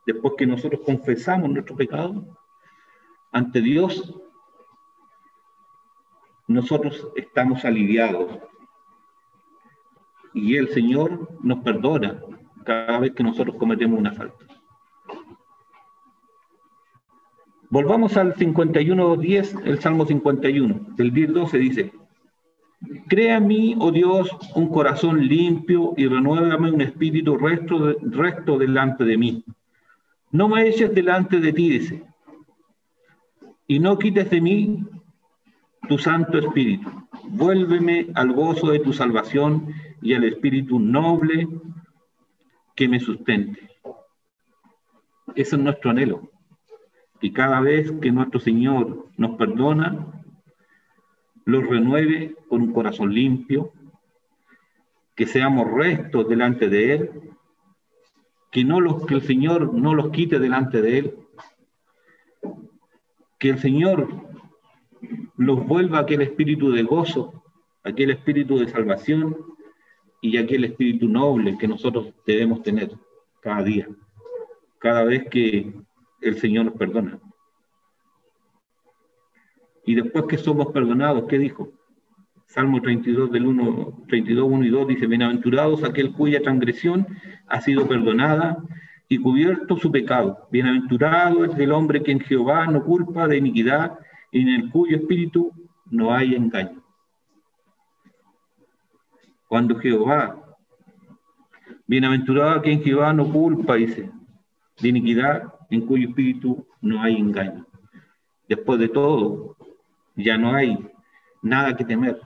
Después 0.07 0.33
que 0.36 0.47
nosotros 0.47 0.81
confesamos 0.83 1.49
nuestro 1.49 1.75
pecado 1.75 2.25
ante 3.31 3.61
Dios, 3.61 4.13
nosotros 6.47 7.07
estamos 7.15 7.65
aliviados. 7.65 8.39
Y 10.33 10.55
el 10.55 10.69
Señor 10.69 11.29
nos 11.43 11.59
perdona 11.59 12.21
cada 12.63 12.99
vez 12.99 13.13
que 13.13 13.23
nosotros 13.23 13.55
cometemos 13.57 13.99
una 13.99 14.13
falta. 14.13 14.45
Volvamos 17.69 18.15
al 18.15 18.33
51.10, 18.33 19.65
el 19.65 19.79
Salmo 19.81 20.05
51, 20.05 20.93
del 20.95 21.13
10.12 21.13 21.51
dice, 21.59 21.91
Crea 23.07 23.37
en 23.37 23.47
mí, 23.47 23.75
oh 23.79 23.91
Dios, 23.91 24.29
un 24.55 24.69
corazón 24.69 25.27
limpio 25.27 25.93
y 25.97 26.07
renuévame 26.07 26.71
un 26.71 26.81
espíritu 26.81 27.35
recto, 27.37 27.95
recto 28.01 28.57
delante 28.57 29.03
de 29.03 29.17
mí. 29.17 29.43
No 30.31 30.47
me 30.47 30.67
eches 30.67 30.93
delante 30.93 31.39
de 31.39 31.51
ti, 31.51 31.69
dice, 31.69 32.07
y 33.67 33.80
no 33.80 33.97
quites 33.99 34.30
de 34.30 34.41
mí 34.41 34.86
tu 35.88 35.97
Santo 35.97 36.38
Espíritu. 36.38 36.89
Vuélveme 37.30 38.08
al 38.15 38.32
gozo 38.32 38.71
de 38.71 38.80
tu 38.80 38.93
salvación 38.93 39.73
y 40.01 40.13
al 40.13 40.23
Espíritu 40.23 40.80
noble 40.80 41.47
que 42.75 42.88
me 42.88 42.99
sustente. 42.99 43.69
Ese 45.36 45.56
es 45.56 45.62
nuestro 45.62 45.91
anhelo. 45.91 46.30
Que 47.19 47.34
cada 47.34 47.60
vez 47.60 47.91
que 48.01 48.12
nuestro 48.12 48.39
Señor 48.39 49.08
nos 49.17 49.38
perdona, 49.38 50.08
lo 51.45 51.62
renueve 51.62 52.36
con 52.47 52.62
un 52.62 52.73
corazón 52.73 53.13
limpio, 53.13 53.71
que 55.15 55.25
seamos 55.25 55.71
restos 55.71 56.30
delante 56.30 56.69
de 56.69 56.93
Él, 56.93 57.12
que, 58.51 58.63
no 58.63 58.80
los, 58.80 59.06
que 59.06 59.15
el 59.15 59.21
Señor 59.23 59.73
no 59.73 59.95
los 59.95 60.12
quite 60.12 60.39
delante 60.39 60.82
de 60.82 60.99
Él, 60.99 61.15
que 63.38 63.50
el 63.50 63.60
Señor 63.60 64.08
los 65.38 65.65
vuelva 65.65 66.00
aquel 66.00 66.21
espíritu 66.21 66.71
de 66.71 66.84
gozo, 66.84 67.43
aquel 67.84 68.12
espíritu 68.12 68.58
de 68.58 68.67
salvación 68.67 69.38
y 70.21 70.38
aquel 70.38 70.65
espíritu 70.65 71.08
noble 71.08 71.58
que 71.58 71.67
nosotros 71.67 72.13
debemos 72.26 72.63
tener 72.63 72.91
cada 73.41 73.63
día, 73.63 73.88
cada 74.80 75.04
vez 75.04 75.30
que 75.30 75.73
el 76.21 76.38
Señor 76.38 76.65
nos 76.65 76.76
perdona. 76.76 77.19
Y 79.86 79.95
después 79.95 80.26
que 80.26 80.38
somos 80.38 80.67
perdonados, 80.73 81.26
¿qué 81.30 81.38
dijo? 81.38 81.71
Salmo 82.47 82.82
32 82.82 83.32
del 83.32 83.45
1, 83.45 84.06
32, 84.08 84.47
1 84.50 84.65
y 84.65 84.69
2 84.69 84.88
dice, 84.88 85.08
bienaventurados 85.08 85.84
aquel 85.84 86.13
cuya 86.13 86.41
transgresión 86.41 87.08
ha 87.47 87.62
sido 87.62 87.88
perdonada 87.88 88.58
y 89.10 89.20
cubierto 89.20 89.78
su 89.78 89.91
pecado. 89.91 90.48
Bienaventurado 90.52 91.46
es 91.46 91.58
el 91.58 91.72
hombre 91.72 92.04
que 92.04 92.12
en 92.12 92.20
Jehová 92.20 92.67
no 92.67 92.84
culpa 92.84 93.28
de 93.28 93.38
iniquidad 93.38 93.98
y 94.32 94.41
en 94.41 94.50
el 94.50 94.70
cuyo 94.70 94.98
espíritu 94.98 95.52
no 95.89 96.13
hay 96.13 96.36
engaño. 96.36 96.84
Cuando 99.48 99.78
Jehová, 99.78 100.43
bienaventurado 101.86 102.62
quien 102.62 102.84
Jehová 102.84 103.13
no 103.13 103.32
culpa, 103.32 103.76
dice, 103.76 104.12
de 104.82 104.89
iniquidad, 104.89 105.54
en 105.70 105.86
cuyo 105.86 106.10
espíritu 106.10 106.67
no 106.82 107.02
hay 107.02 107.15
engaño. 107.15 107.65
Después 108.50 108.80
de 108.80 108.89
todo, 108.89 109.56
ya 110.15 110.38
no 110.38 110.54
hay 110.54 110.78
nada 111.41 111.76
que 111.78 111.86
temer, 111.86 112.20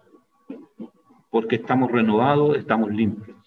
porque 1.30 1.58
estamos 1.58 1.92
renovados, 1.92 2.58
estamos 2.58 2.92
limpios. 2.92 3.38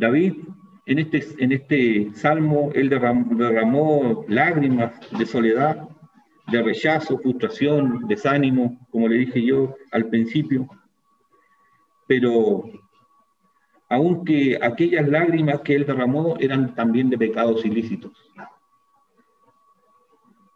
David, 0.00 0.34
en 0.86 0.98
este, 0.98 1.24
en 1.38 1.52
este 1.52 2.10
salmo, 2.14 2.70
él 2.74 2.88
derramó 2.88 4.24
lágrimas 4.28 4.92
de 5.16 5.26
soledad, 5.26 5.88
de 6.50 6.62
rechazo, 6.62 7.18
frustración, 7.18 8.08
desánimo, 8.08 8.78
como 8.90 9.06
le 9.06 9.18
dije 9.18 9.42
yo 9.44 9.76
al 9.92 10.06
principio. 10.06 10.68
Pero 12.08 12.64
aunque 13.90 14.58
aquellas 14.62 15.08
lágrimas 15.08 15.60
que 15.60 15.74
él 15.74 15.84
derramó 15.84 16.36
eran 16.40 16.74
también 16.74 17.10
de 17.10 17.18
pecados 17.18 17.64
ilícitos. 17.64 18.12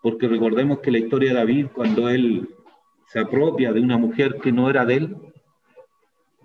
Porque 0.01 0.27
recordemos 0.27 0.79
que 0.81 0.91
la 0.91 0.99
historia 0.99 1.31
de 1.31 1.37
David, 1.37 1.67
cuando 1.75 2.09
él 2.09 2.49
se 3.07 3.21
apropia 3.21 3.73
de 3.73 3.81
una 3.81 3.99
mujer 3.99 4.39
que 4.43 4.53
no 4.53 4.71
era 4.71 4.85
de 4.85 4.95
él, 4.95 5.17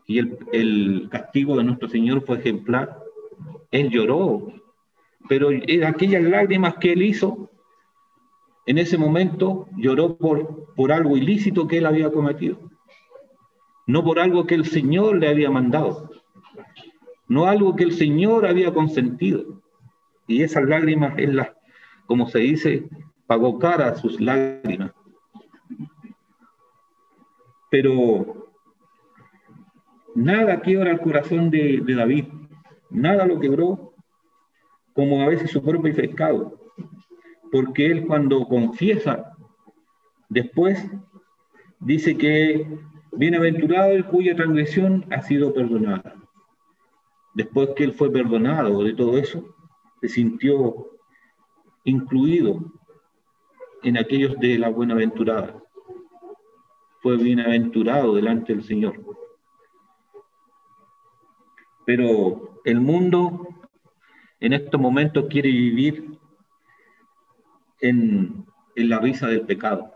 y 0.10 0.18
el, 0.18 1.08
castigo 1.12 1.56
de 1.56 1.64
nuestro 1.64 1.88
Señor 1.88 2.26
fue 2.26 2.40
ejemplar, 2.40 3.00
él 3.70 3.92
lloró, 3.92 4.52
pero 5.30 5.50
aquellas 5.86 6.24
lágrimas 6.24 6.78
que 6.80 6.94
él 6.94 7.04
hizo 7.04 7.52
en 8.66 8.80
ese 8.80 8.98
momento 8.98 9.68
lloró 9.78 10.18
por, 10.18 10.74
por 10.74 10.92
algo 10.92 11.16
ilícito 11.16 11.68
que 11.68 11.78
él 11.78 11.86
había 11.86 12.12
cometido, 12.12 12.58
no 13.86 14.04
por 14.04 14.20
algo 14.20 14.48
que 14.48 14.56
el 14.56 14.66
Señor 14.66 15.18
le 15.18 15.30
había 15.30 15.52
mandado, 15.52 16.10
no 17.28 17.46
algo 17.46 17.76
que 17.76 17.84
el 17.84 17.92
Señor 17.92 18.48
había 18.48 18.74
consentido. 18.74 19.62
Y 20.26 20.42
esas 20.42 20.64
lágrimas, 20.64 21.20
él 21.20 21.36
las, 21.36 21.52
como 22.08 22.28
se 22.28 22.40
dice, 22.40 22.90
pagó 23.28 23.60
cara 23.60 23.96
sus 23.96 24.20
lágrimas. 24.20 24.92
Pero 27.70 28.39
nada 30.16 30.62
quiebra 30.62 30.92
el 30.92 31.00
corazón 31.00 31.50
de, 31.50 31.84
David, 31.86 32.26
nada 32.90 33.26
lo 33.26 33.40
quebró 33.40 33.94
como 34.94 35.22
a 35.22 35.28
veces 35.28 35.52
su 35.52 35.64
propio 35.64 35.96
pecado 35.96 36.60
porque 37.52 37.88
él 37.88 38.06
cuando 38.06 38.48
confiesa, 38.48 39.36
después 40.30 40.86
dice 41.80 42.18
que 42.18 42.68
bienaventurado 43.12 43.92
el 43.92 44.06
cuya 44.06 44.36
transgresión 44.36 45.06
ha 45.12 45.22
sido 45.22 45.54
perdonada. 45.54 46.16
Después 47.34 47.70
que 47.76 47.86
él 47.86 47.94
fue 47.94 48.12
perdonado 48.12 48.84
de 48.84 48.94
todo 48.94 49.18
eso, 49.18 49.56
se 50.02 50.10
sintió 50.10 50.88
incluido 51.84 52.60
en 53.84 53.98
aquellos 53.98 54.38
de 54.40 54.60
la 54.60 54.70
buenaventurada. 54.70 55.62
Fue 57.02 57.18
bienaventurado 57.18 58.14
delante 58.14 58.54
del 58.54 58.64
Señor. 58.64 58.96
Pero 61.90 62.62
el 62.66 62.82
mundo 62.82 63.48
en 64.40 64.54
estos 64.54 64.80
momentos 64.80 65.26
quiere 65.28 65.50
vivir 65.50 66.20
en, 67.82 68.46
la 68.76 69.00
risa 69.00 69.26
del 69.26 69.42
pecado. 69.42 69.92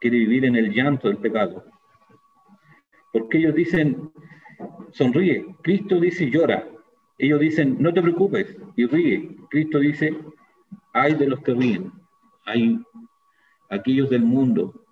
Quiere 0.00 0.16
vivir 0.20 0.46
en 0.46 0.56
el 0.56 0.72
llanto 0.72 1.08
del 1.08 1.18
pecado. 1.18 1.66
Porque 3.12 3.36
ellos 3.36 3.54
dicen, 3.54 4.10
sonríe. 4.92 5.54
Cristo 5.60 6.00
dice, 6.00 6.30
llora. 6.30 6.66
Ellos 7.18 7.38
dicen, 7.38 7.76
no 7.78 7.92
te 7.92 8.00
preocupes 8.00 8.56
y 8.74 8.86
ríe. 8.86 9.36
Cristo 9.50 9.80
dice, 9.80 10.16
hay 10.94 11.12
de 11.12 11.26
los 11.26 11.40
que 11.42 11.52
ríen. 11.52 11.92
Hay 12.46 12.80
aquellos 13.68 14.08
del 14.08 14.22
mundo 14.22 14.82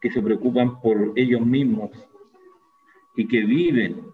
que 0.00 0.12
se 0.12 0.22
preocupan 0.22 0.80
por 0.80 1.14
ellos 1.16 1.44
mismos 1.44 1.90
y 3.16 3.28
que 3.28 3.40
viven 3.40 4.06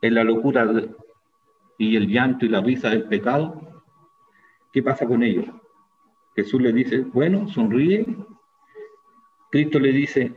en 0.00 0.14
la 0.14 0.24
locura 0.24 0.70
y 1.78 1.96
el 1.96 2.08
llanto 2.08 2.44
y 2.44 2.48
la 2.48 2.60
risa 2.60 2.90
del 2.90 3.04
pecado 3.04 3.68
¿Qué 4.72 4.82
pasa 4.82 5.06
con 5.06 5.22
ellos? 5.22 5.46
Jesús 6.36 6.60
les 6.60 6.74
dice, 6.74 7.00
bueno, 7.00 7.48
sonríe. 7.48 8.06
Cristo 9.50 9.80
le 9.80 9.92
dice, 9.92 10.34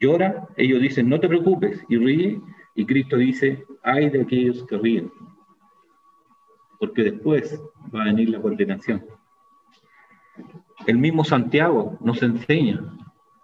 llora. 0.00 0.48
Ellos 0.56 0.80
dicen, 0.80 1.08
no 1.08 1.18
te 1.18 1.28
preocupes 1.28 1.84
y 1.88 1.98
ríe. 1.98 2.40
Y 2.74 2.86
Cristo 2.86 3.16
dice, 3.16 3.64
ay 3.82 4.10
de 4.10 4.22
aquellos 4.22 4.64
que 4.64 4.78
ríen. 4.78 5.12
Porque 6.78 7.02
después 7.02 7.60
va 7.94 8.02
a 8.02 8.06
venir 8.06 8.30
la 8.30 8.40
condenación. 8.40 9.04
El 10.86 10.98
mismo 10.98 11.24
Santiago 11.24 11.98
nos 12.00 12.22
enseña, 12.22 12.80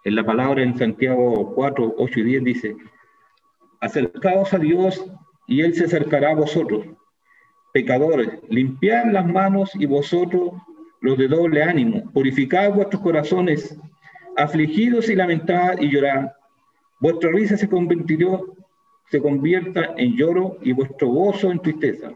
en 0.03 0.15
la 0.15 0.25
palabra 0.25 0.63
en 0.63 0.77
Santiago 0.77 1.53
4, 1.53 1.95
8 1.97 2.19
y 2.19 2.23
10 2.23 2.43
dice, 2.43 2.77
acercaos 3.81 4.53
a 4.53 4.57
Dios 4.57 5.05
y 5.47 5.61
Él 5.61 5.73
se 5.75 5.85
acercará 5.85 6.31
a 6.31 6.35
vosotros 6.35 6.85
pecadores, 7.73 8.29
limpiad 8.49 9.11
las 9.11 9.25
manos 9.25 9.71
y 9.75 9.85
vosotros 9.85 10.51
los 10.99 11.17
de 11.17 11.27
doble 11.27 11.63
ánimo, 11.63 12.11
purificad 12.11 12.73
vuestros 12.73 13.01
corazones, 13.01 13.77
afligidos 14.37 15.09
y 15.09 15.15
lamentad 15.15 15.79
y 15.79 15.89
llorad. 15.89 16.31
Vuestra 16.99 17.31
risa 17.31 17.57
se 17.57 17.69
convirtió, 17.69 18.55
se 19.09 19.21
convierta 19.21 19.93
en 19.97 20.15
lloro 20.15 20.57
y 20.61 20.73
vuestro 20.73 21.07
gozo 21.07 21.51
en 21.51 21.59
tristeza. 21.59 22.11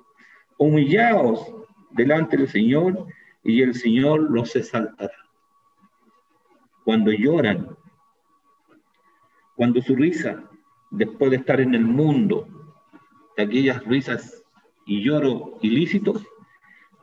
Humillaos 0.57 1.51
delante 1.91 2.37
del 2.37 2.47
Señor 2.47 3.07
y 3.43 3.61
el 3.61 3.73
Señor 3.73 4.29
los 4.29 4.55
exaltará. 4.55 5.13
Cuando 6.83 7.11
lloran, 7.11 7.75
cuando 9.55 9.81
su 9.81 9.95
risa, 9.95 10.43
después 10.89 11.31
de 11.31 11.37
estar 11.37 11.59
en 11.59 11.73
el 11.75 11.85
mundo, 11.85 12.47
de 13.37 13.43
aquellas 13.43 13.83
risas 13.85 14.43
y 14.85 15.03
lloro 15.03 15.57
ilícitos, 15.61 16.23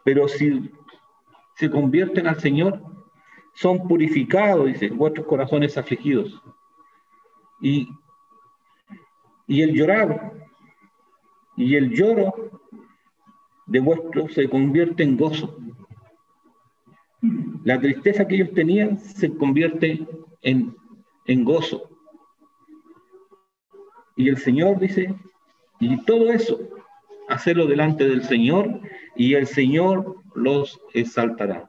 pero 0.05 0.29
si 0.29 0.71
se 1.57 1.71
convierten 1.71 2.27
al 2.27 2.41
Señor, 2.41 2.83
son 3.55 3.87
purificados, 3.87 4.67
dice, 4.67 4.91
vuestros 4.91 5.27
corazones 5.27 5.77
afligidos. 5.77 6.43
Y, 7.61 7.89
y 9.47 9.63
el 9.63 9.75
llorar 9.75 10.33
y 11.57 11.77
el 11.77 11.91
lloro 11.91 12.61
de 13.67 13.81
vuestro 13.81 14.29
se 14.29 14.49
convierte 14.49 15.03
en 15.03 15.17
gozo. 15.17 15.57
La 17.65 17.81
tristeza 17.81 18.27
que 18.27 18.37
ellos 18.37 18.53
tenían 18.53 18.99
se 18.99 19.37
convierte 19.37 20.07
en, 20.43 20.75
en 21.27 21.45
gozo. 21.45 21.92
Y 24.17 24.29
el 24.29 24.39
Señor 24.39 24.79
dice, 24.79 25.15
y 25.81 26.05
todo 26.05 26.31
eso, 26.31 26.61
hacerlo 27.29 27.67
delante 27.67 28.07
del 28.07 28.25
Señor, 28.25 28.81
y 29.17 29.35
el 29.35 29.47
Señor 29.47 30.17
los 30.35 30.81
exaltará. 30.93 31.69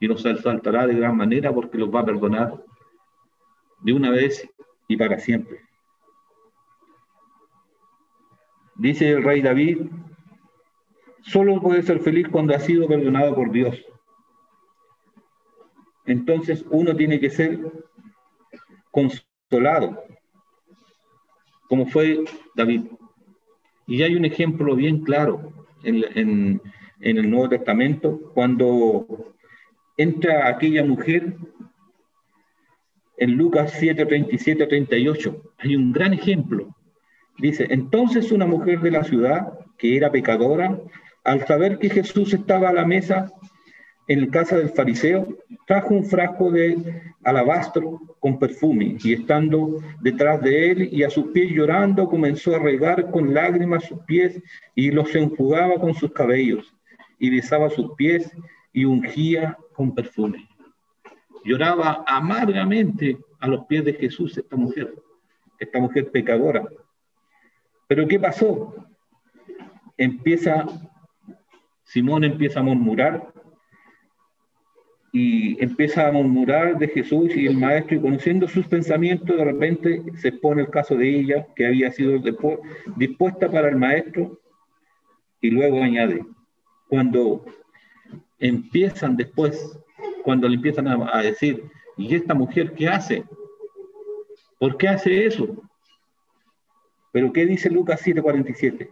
Y 0.00 0.06
los 0.06 0.24
exaltará 0.24 0.86
de 0.86 0.94
gran 0.94 1.16
manera 1.16 1.52
porque 1.52 1.78
los 1.78 1.94
va 1.94 2.00
a 2.00 2.06
perdonar 2.06 2.62
de 3.80 3.92
una 3.92 4.10
vez 4.10 4.48
y 4.88 4.96
para 4.96 5.18
siempre. 5.18 5.60
Dice 8.74 9.10
el 9.10 9.22
rey 9.22 9.40
David, 9.40 9.88
solo 11.22 11.60
puede 11.60 11.82
ser 11.82 12.00
feliz 12.00 12.28
cuando 12.28 12.54
ha 12.54 12.58
sido 12.58 12.86
perdonado 12.86 13.34
por 13.34 13.50
Dios. 13.50 13.82
Entonces 16.04 16.64
uno 16.70 16.94
tiene 16.94 17.18
que 17.18 17.30
ser 17.30 17.58
consolado, 18.90 20.04
como 21.68 21.86
fue 21.86 22.24
David. 22.54 22.82
Y 23.86 24.02
hay 24.02 24.16
un 24.16 24.24
ejemplo 24.24 24.74
bien 24.74 25.02
claro 25.02 25.52
en, 25.84 26.60
el 27.00 27.30
Nuevo 27.30 27.50
Testamento, 27.50 28.32
cuando 28.34 29.34
entra 29.96 30.48
aquella 30.48 30.84
mujer 30.84 31.36
en 33.18 33.36
Lucas 33.36 33.74
7, 33.78 34.06
37, 34.06 34.66
38. 34.66 35.42
Hay 35.58 35.76
un 35.76 35.92
gran 35.92 36.12
ejemplo. 36.14 36.74
Dice, 37.38 37.66
entonces 37.70 38.32
una 38.32 38.46
mujer 38.46 38.80
de 38.80 38.90
la 38.90 39.04
ciudad, 39.04 39.52
que 39.78 39.96
era 39.96 40.10
pecadora, 40.10 40.80
al 41.22 41.46
saber 41.46 41.78
que 41.78 41.90
Jesús 41.90 42.32
estaba 42.32 42.70
a 42.70 42.72
la 42.72 42.86
mesa 42.86 43.30
en 44.08 44.30
casa 44.30 44.56
del 44.56 44.70
fariseo, 44.70 45.26
trajo 45.66 45.94
un 45.94 46.04
frasco 46.04 46.50
de 46.50 47.02
alabastro 47.24 48.00
con 48.20 48.38
perfume 48.38 48.96
y 49.02 49.14
estando 49.14 49.82
detrás 50.00 50.40
de 50.42 50.70
él 50.70 50.88
y 50.92 51.02
a 51.02 51.10
sus 51.10 51.26
pies 51.32 51.50
llorando, 51.50 52.08
comenzó 52.08 52.54
a 52.54 52.60
regar 52.60 53.10
con 53.10 53.34
lágrimas 53.34 53.84
sus 53.84 53.98
pies 54.00 54.40
y 54.74 54.90
los 54.92 55.14
enjugaba 55.14 55.74
con 55.80 55.94
sus 55.94 56.12
cabellos 56.12 56.72
y 57.18 57.30
besaba 57.30 57.68
sus 57.68 57.94
pies 57.96 58.30
y 58.72 58.84
ungía 58.84 59.56
con 59.72 59.94
perfume. 59.94 60.48
Lloraba 61.44 62.04
amargamente 62.06 63.18
a 63.40 63.48
los 63.48 63.66
pies 63.66 63.84
de 63.84 63.94
Jesús 63.94 64.36
esta 64.38 64.56
mujer, 64.56 64.94
esta 65.58 65.80
mujer 65.80 66.10
pecadora. 66.10 66.64
Pero 67.88 68.06
¿qué 68.06 68.18
pasó? 68.18 68.74
Empieza, 69.96 70.66
Simón 71.84 72.24
empieza 72.24 72.60
a 72.60 72.64
murmurar 72.64 73.32
y 75.12 75.62
empieza 75.62 76.06
a 76.06 76.12
murmurar 76.12 76.78
de 76.78 76.88
Jesús 76.88 77.34
y 77.36 77.46
el 77.46 77.56
maestro 77.56 77.96
y 77.96 78.00
conociendo 78.00 78.48
sus 78.48 78.66
pensamientos 78.66 79.36
de 79.36 79.44
repente 79.44 80.02
se 80.16 80.32
pone 80.32 80.62
el 80.62 80.70
caso 80.70 80.94
de 80.96 81.08
ella 81.08 81.46
que 81.54 81.66
había 81.66 81.90
sido 81.90 82.20
dispuesta 82.96 83.50
para 83.50 83.68
el 83.68 83.76
maestro 83.76 84.38
y 85.40 85.50
luego 85.50 85.82
añade, 85.82 86.24
cuando 86.88 87.44
empiezan 88.38 89.16
después, 89.16 89.78
cuando 90.24 90.48
le 90.48 90.56
empiezan 90.56 90.88
a, 90.88 91.22
decir, 91.22 91.64
¿y 91.96 92.14
esta 92.14 92.34
mujer 92.34 92.72
qué 92.74 92.88
hace? 92.88 93.24
¿Por 94.58 94.76
qué 94.76 94.88
hace 94.88 95.26
eso? 95.26 95.62
Pero 97.12 97.32
¿qué 97.32 97.46
dice 97.46 97.70
Lucas 97.70 98.02
7:47? 98.04 98.90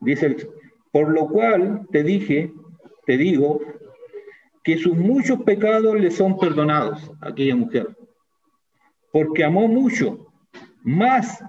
Dice, 0.00 0.36
por 0.90 1.10
lo 1.10 1.28
cual 1.28 1.86
te 1.90 2.02
dije, 2.02 2.52
te 3.06 3.16
digo, 3.16 3.60
que 4.62 4.78
sus 4.78 4.96
muchos 4.96 5.42
pecados 5.42 5.98
le 5.98 6.10
son 6.10 6.38
perdonados 6.38 7.10
a 7.20 7.28
aquella 7.28 7.56
mujer, 7.56 7.96
porque 9.10 9.44
amó 9.44 9.66
mucho, 9.68 10.26
más 10.82 11.44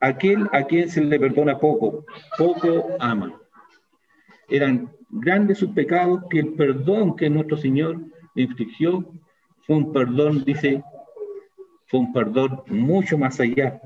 aquel 0.00 0.48
a 0.52 0.64
quien 0.64 0.88
se 0.88 1.02
le 1.02 1.18
perdona 1.18 1.58
poco, 1.58 2.04
poco 2.36 2.88
ama. 3.00 3.40
Eran 4.48 4.90
grandes 5.10 5.58
sus 5.58 5.70
pecados, 5.70 6.24
que 6.28 6.40
el 6.40 6.54
perdón 6.54 7.16
que 7.16 7.30
nuestro 7.30 7.56
Señor 7.56 8.00
le 8.34 8.42
infligió 8.42 9.10
fue 9.66 9.76
un 9.76 9.92
perdón, 9.92 10.44
dice, 10.44 10.82
fue 11.86 12.00
un 12.00 12.12
perdón 12.12 12.62
mucho 12.66 13.16
más 13.16 13.40
allá. 13.40 13.80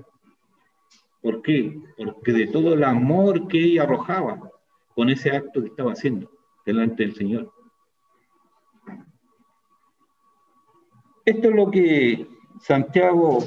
¿Por 1.23 1.43
qué? 1.43 1.79
Porque 1.97 2.33
de 2.33 2.47
todo 2.49 2.75
el 2.75 2.85
amor 2.85 3.47
que 3.49 3.63
ella 3.63 3.85
arrojaba 3.85 4.51
con 4.95 5.11
ese 5.11 5.31
acto 5.31 5.61
que 5.61 5.69
estaba 5.69 5.93
haciendo 5.93 6.31
delante 6.65 7.05
del 7.05 7.15
Señor. 7.15 7.53
Esto 11.29 11.51
es 11.51 11.55
lo 11.55 11.71
que 11.71 12.27
Santiago 12.59 13.45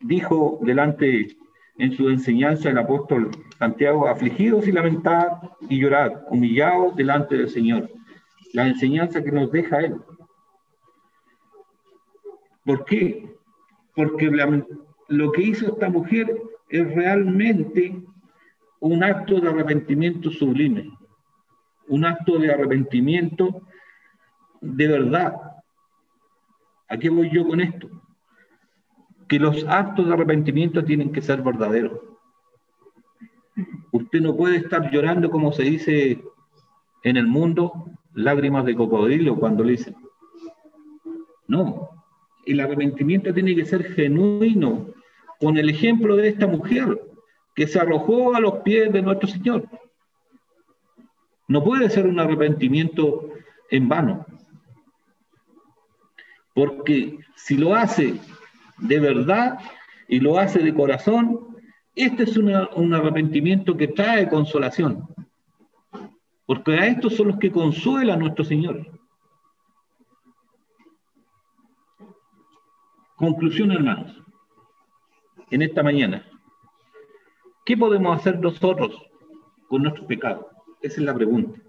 dijo 0.00 0.58
delante 0.62 1.36
en 1.76 1.92
su 1.92 2.08
enseñanza 2.08 2.70
el 2.70 2.78
apóstol 2.78 3.30
Santiago, 3.60 4.08
afligidos 4.08 4.66
y 4.66 4.72
lamentados 4.72 5.52
y 5.68 5.78
llorad, 5.78 6.24
humillados 6.30 6.96
delante 6.96 7.36
del 7.36 7.48
Señor. 7.48 7.88
La 8.54 8.66
enseñanza 8.66 9.22
que 9.22 9.30
nos 9.30 9.52
deja 9.52 9.78
Él. 9.82 9.98
¿Por 12.64 12.84
qué? 12.86 13.36
Porque 13.94 14.28
lo 15.06 15.30
que 15.30 15.42
hizo 15.42 15.68
esta 15.68 15.88
mujer 15.88 16.42
es 16.70 16.92
realmente 16.92 18.02
un 18.80 19.04
acto 19.04 19.40
de 19.40 19.48
arrepentimiento 19.48 20.28
sublime, 20.32 20.90
un 21.86 22.04
acto 22.04 22.36
de 22.36 22.50
arrepentimiento 22.50 23.62
de 24.60 24.88
verdad, 24.88 25.48
¿A 26.88 26.96
qué 26.98 27.10
voy 27.10 27.30
yo 27.30 27.46
con 27.46 27.60
esto? 27.60 27.88
Que 29.28 29.38
los 29.38 29.64
actos 29.68 30.06
de 30.06 30.14
arrepentimiento 30.14 30.84
tienen 30.84 31.12
que 31.12 31.20
ser 31.20 31.42
verdaderos. 31.42 32.00
Usted 33.92 34.20
no 34.20 34.36
puede 34.36 34.56
estar 34.56 34.90
llorando, 34.90 35.30
como 35.30 35.52
se 35.52 35.64
dice 35.64 36.22
en 37.02 37.16
el 37.16 37.26
mundo, 37.26 37.90
lágrimas 38.14 38.64
de 38.64 38.74
cocodrilo 38.74 39.36
cuando 39.36 39.64
le 39.64 39.72
dicen. 39.72 39.96
No, 41.46 41.90
el 42.46 42.60
arrepentimiento 42.60 43.32
tiene 43.32 43.54
que 43.54 43.64
ser 43.64 43.84
genuino, 43.94 44.88
con 45.40 45.56
el 45.56 45.68
ejemplo 45.68 46.16
de 46.16 46.28
esta 46.28 46.46
mujer 46.46 47.00
que 47.54 47.66
se 47.66 47.78
arrojó 47.78 48.34
a 48.34 48.40
los 48.40 48.58
pies 48.58 48.92
de 48.92 49.02
nuestro 49.02 49.28
Señor. 49.28 49.68
No 51.48 51.64
puede 51.64 51.90
ser 51.90 52.06
un 52.06 52.20
arrepentimiento 52.20 53.30
en 53.70 53.88
vano. 53.88 54.26
Porque 56.58 57.20
si 57.36 57.56
lo 57.56 57.76
hace 57.76 58.18
de 58.78 58.98
verdad 58.98 59.60
y 60.08 60.18
lo 60.18 60.40
hace 60.40 60.58
de 60.58 60.74
corazón, 60.74 61.56
este 61.94 62.24
es 62.24 62.36
un 62.36 62.94
arrepentimiento 62.94 63.76
que 63.76 63.86
trae 63.86 64.28
consolación. 64.28 65.06
Porque 66.46 66.72
a 66.72 66.88
estos 66.88 67.14
son 67.14 67.28
los 67.28 67.38
que 67.38 67.52
consuela 67.52 68.14
a 68.14 68.16
nuestro 68.16 68.44
Señor. 68.44 68.90
Conclusión, 73.14 73.70
hermanos, 73.70 74.20
en 75.52 75.62
esta 75.62 75.84
mañana. 75.84 76.26
¿Qué 77.64 77.76
podemos 77.76 78.18
hacer 78.18 78.40
nosotros 78.40 79.00
con 79.68 79.82
nuestros 79.82 80.06
pecados? 80.06 80.46
Esa 80.82 80.96
es 80.96 81.06
la 81.06 81.14
pregunta. 81.14 81.67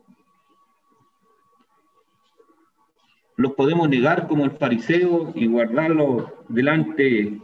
Los 3.40 3.54
podemos 3.54 3.88
negar 3.88 4.28
como 4.28 4.44
el 4.44 4.52
fariseo 4.52 5.32
y 5.34 5.48
guardarlo 5.48 6.44
delante, 6.50 7.40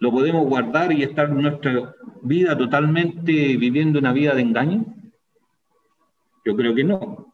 lo 0.00 0.10
podemos 0.10 0.48
guardar 0.48 0.90
y 0.90 1.04
estar 1.04 1.30
nuestra 1.30 1.94
vida 2.22 2.58
totalmente 2.58 3.56
viviendo 3.56 4.00
una 4.00 4.12
vida 4.12 4.34
de 4.34 4.42
engaño? 4.42 4.84
Yo 6.44 6.56
creo 6.56 6.74
que 6.74 6.82
no. 6.82 7.32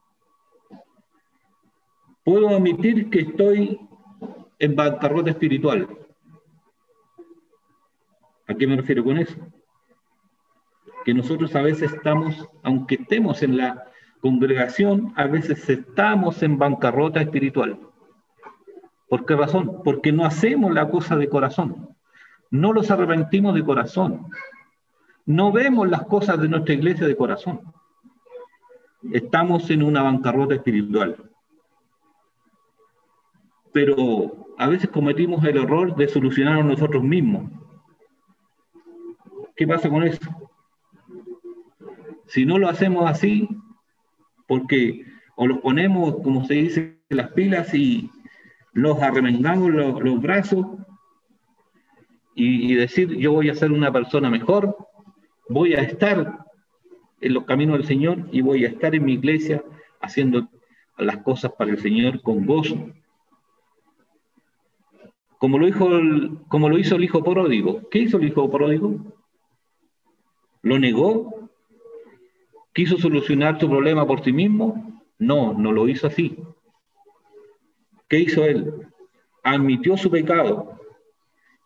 Puedo 2.22 2.50
admitir 2.50 3.08
que 3.08 3.20
estoy 3.20 3.80
en 4.58 4.76
bancarrota 4.76 5.30
espiritual. 5.30 5.88
¿A 8.46 8.54
qué 8.54 8.66
me 8.66 8.76
refiero 8.76 9.02
con 9.02 9.16
eso? 9.16 9.34
Que 11.06 11.14
nosotros 11.14 11.56
a 11.56 11.62
veces 11.62 11.90
estamos, 11.90 12.46
aunque 12.62 12.96
estemos 12.96 13.42
en 13.42 13.56
la 13.56 13.95
congregación, 14.26 15.12
a 15.14 15.28
veces 15.28 15.68
estamos 15.68 16.42
en 16.42 16.58
bancarrota 16.58 17.20
espiritual. 17.20 17.78
¿Por 19.08 19.24
qué 19.24 19.36
razón? 19.36 19.82
Porque 19.84 20.10
no 20.10 20.24
hacemos 20.24 20.74
la 20.74 20.90
cosa 20.90 21.14
de 21.16 21.28
corazón. 21.28 21.90
No 22.50 22.72
los 22.72 22.90
arrepentimos 22.90 23.54
de 23.54 23.64
corazón. 23.64 24.26
No 25.26 25.52
vemos 25.52 25.88
las 25.88 26.02
cosas 26.06 26.40
de 26.40 26.48
nuestra 26.48 26.74
iglesia 26.74 27.06
de 27.06 27.16
corazón. 27.16 27.60
Estamos 29.12 29.70
en 29.70 29.84
una 29.84 30.02
bancarrota 30.02 30.56
espiritual. 30.56 31.30
Pero 33.72 34.48
a 34.58 34.66
veces 34.66 34.90
cometimos 34.90 35.44
el 35.44 35.56
error 35.56 35.94
de 35.94 36.08
solucionarlo 36.08 36.64
nosotros 36.64 37.04
mismos. 37.04 37.48
¿Qué 39.54 39.68
pasa 39.68 39.88
con 39.88 40.02
eso? 40.02 40.18
Si 42.26 42.44
no 42.44 42.58
lo 42.58 42.68
hacemos 42.68 43.08
así, 43.08 43.48
porque 44.46 45.04
o 45.36 45.46
los 45.46 45.58
ponemos, 45.58 46.16
como 46.22 46.44
se 46.44 46.54
dice, 46.54 46.98
las 47.10 47.30
pilas 47.32 47.72
y 47.74 48.10
los 48.72 49.00
arremangamos 49.02 49.70
los, 49.70 50.20
brazos 50.20 50.66
y, 52.34 52.74
decir, 52.74 53.16
yo 53.16 53.32
voy 53.32 53.48
a 53.48 53.54
ser 53.54 53.72
una 53.72 53.92
persona 53.92 54.28
mejor, 54.30 54.76
voy 55.48 55.74
a 55.74 55.80
estar 55.80 56.44
en 57.20 57.34
los 57.34 57.44
caminos 57.44 57.78
del 57.78 57.86
Señor 57.86 58.28
y 58.32 58.42
voy 58.42 58.64
a 58.64 58.68
estar 58.68 58.94
en 58.94 59.04
mi 59.04 59.14
iglesia 59.14 59.62
haciendo 60.00 60.48
las 60.98 61.18
cosas 61.18 61.52
para 61.52 61.70
el 61.70 61.78
Señor 61.78 62.22
con 62.22 62.44
gozo. 62.46 62.90
Como 65.38 65.58
lo, 65.58 65.68
como 66.48 66.68
lo 66.68 66.78
hizo 66.78 66.96
el 66.96 67.04
hijo 67.04 67.22
pródigo. 67.22 67.88
¿Qué 67.90 68.00
hizo 68.00 68.16
el 68.18 68.28
hijo 68.28 68.50
pródigo? 68.50 69.00
¿Lo 70.62 70.78
negó? 70.78 71.50
¿Quiso 72.76 72.98
solucionar 72.98 73.58
su 73.58 73.70
problema 73.70 74.06
por 74.06 74.22
sí 74.22 74.34
mismo? 74.34 75.00
No, 75.18 75.54
no 75.54 75.72
lo 75.72 75.88
hizo 75.88 76.08
así. 76.08 76.36
¿Qué 78.06 78.18
hizo 78.18 78.44
él? 78.44 78.86
Admitió 79.42 79.96
su 79.96 80.10
pecado 80.10 80.78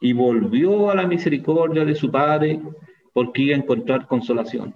y 0.00 0.12
volvió 0.12 0.88
a 0.88 0.94
la 0.94 1.08
misericordia 1.08 1.84
de 1.84 1.96
su 1.96 2.12
padre 2.12 2.61
porque 3.12 3.42
iba 3.42 3.56
a 3.56 3.58
encontrar 3.58 4.06
consolación. 4.06 4.72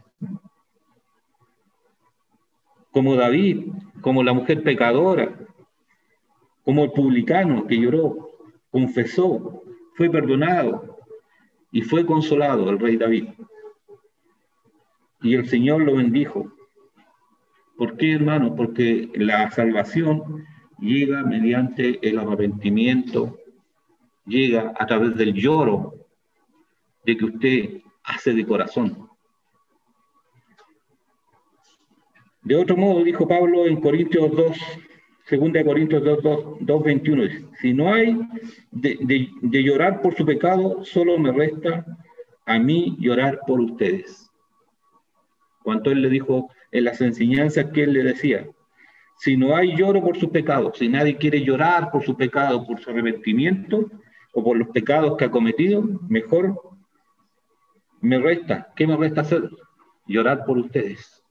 Como 2.90 3.14
David, 3.14 3.68
como 4.00 4.24
la 4.24 4.32
mujer 4.32 4.64
pecadora, 4.64 5.38
como 6.64 6.82
el 6.82 6.90
publicano 6.90 7.64
que 7.68 7.78
lloró, 7.78 8.32
confesó, 8.72 9.62
fue 9.94 10.10
perdonado 10.10 10.98
y 11.70 11.82
fue 11.82 12.04
consolado 12.04 12.68
el 12.70 12.80
rey 12.80 12.96
David. 12.96 13.28
Y 15.24 15.34
el 15.34 15.48
Señor 15.48 15.82
lo 15.82 15.96
bendijo. 15.96 16.52
¿Por 17.78 17.96
qué, 17.96 18.12
hermano? 18.12 18.54
Porque 18.54 19.10
la 19.14 19.50
salvación 19.50 20.44
llega 20.78 21.24
mediante 21.24 21.98
el 22.06 22.18
arrepentimiento, 22.18 23.38
llega 24.26 24.74
a 24.78 24.86
través 24.86 25.16
del 25.16 25.32
lloro 25.32 25.94
de 27.06 27.16
que 27.16 27.24
usted 27.24 27.82
hace 28.04 28.34
de 28.34 28.44
corazón. 28.44 29.08
De 32.42 32.56
otro 32.56 32.76
modo, 32.76 33.02
dijo 33.02 33.26
Pablo 33.26 33.66
en 33.66 33.80
Corintios 33.80 34.30
2, 34.30 34.58
2 35.30 35.64
Corintios 35.64 36.04
2, 36.22 36.58
2, 36.60 36.84
21, 36.84 37.22
si 37.62 37.72
no 37.72 37.94
hay 37.94 38.20
de, 38.70 39.30
de, 39.40 39.62
llorar 39.62 40.02
por 40.02 40.14
su 40.14 40.26
pecado, 40.26 40.84
solo 40.84 41.18
me 41.18 41.32
resta 41.32 41.86
a 42.44 42.58
mí 42.58 42.94
llorar 43.00 43.40
por 43.46 43.58
ustedes. 43.60 44.30
Cuanto 45.64 45.90
él 45.90 46.02
le 46.02 46.10
dijo 46.10 46.50
en 46.72 46.84
las 46.84 47.00
enseñanzas 47.00 47.70
que 47.72 47.84
él 47.84 47.94
le 47.94 48.02
decía, 48.02 48.46
si 49.18 49.38
no 49.38 49.56
hay 49.56 49.74
lloro 49.74 50.02
por 50.02 50.18
sus 50.18 50.28
pecados, 50.28 50.76
si 50.76 50.88
nadie 50.88 51.16
quiere 51.16 51.42
llorar 51.42 51.90
por 51.90 52.04
su 52.04 52.14
pecado, 52.18 52.66
por 52.66 52.78
su 52.80 52.90
arrepentimiento 52.90 53.90
o 54.34 54.44
por 54.44 54.58
los 54.58 54.68
pecados 54.68 55.16
que 55.16 55.24
ha 55.24 55.30
cometido, 55.30 55.82
mejor 56.06 56.60
me 58.02 58.18
resta, 58.18 58.74
¿qué 58.76 58.86
me 58.86 58.94
resta 58.94 59.22
hacer? 59.22 59.48
Llorar 60.06 60.44
por 60.44 60.58
ustedes. 60.58 61.24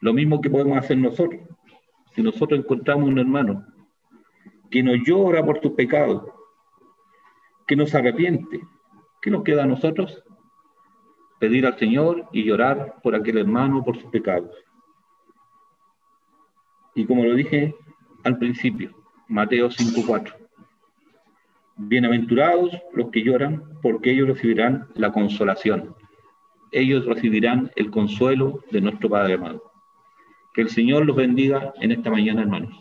Lo 0.00 0.12
mismo 0.12 0.40
que 0.40 0.48
podemos 0.48 0.78
hacer 0.78 0.96
nosotros. 0.96 1.42
Si 2.14 2.22
nosotros 2.22 2.60
encontramos 2.60 3.08
un 3.08 3.18
hermano 3.18 3.66
que 4.70 4.84
nos 4.84 4.98
llora 5.04 5.44
por 5.44 5.60
sus 5.60 5.72
pecados, 5.72 6.22
que 7.66 7.74
nos 7.74 7.92
arrepiente, 7.96 8.60
¿qué 9.20 9.30
nos 9.32 9.42
queda 9.42 9.64
a 9.64 9.66
nosotros? 9.66 10.22
Pedir 11.40 11.66
al 11.66 11.78
Señor 11.78 12.26
y 12.32 12.44
llorar 12.44 12.96
por 13.02 13.16
aquel 13.16 13.38
hermano 13.38 13.82
por 13.82 13.96
sus 14.00 14.10
pecados. 14.10 14.54
Y 16.94 17.06
como 17.06 17.24
lo 17.24 17.34
dije 17.34 17.74
al 18.24 18.38
principio, 18.38 18.94
Mateo 19.26 19.70
5.4. 19.70 20.34
Bienaventurados 21.76 22.76
los 22.92 23.10
que 23.10 23.22
lloran, 23.22 23.64
porque 23.80 24.10
ellos 24.10 24.28
recibirán 24.28 24.88
la 24.94 25.12
consolación. 25.12 25.96
Ellos 26.72 27.06
recibirán 27.06 27.70
el 27.74 27.90
consuelo 27.90 28.62
de 28.70 28.82
nuestro 28.82 29.08
Padre 29.08 29.34
amado. 29.34 29.72
Que 30.52 30.60
el 30.60 30.68
Señor 30.68 31.06
los 31.06 31.16
bendiga 31.16 31.72
en 31.80 31.92
esta 31.92 32.10
mañana, 32.10 32.42
hermanos. 32.42 32.74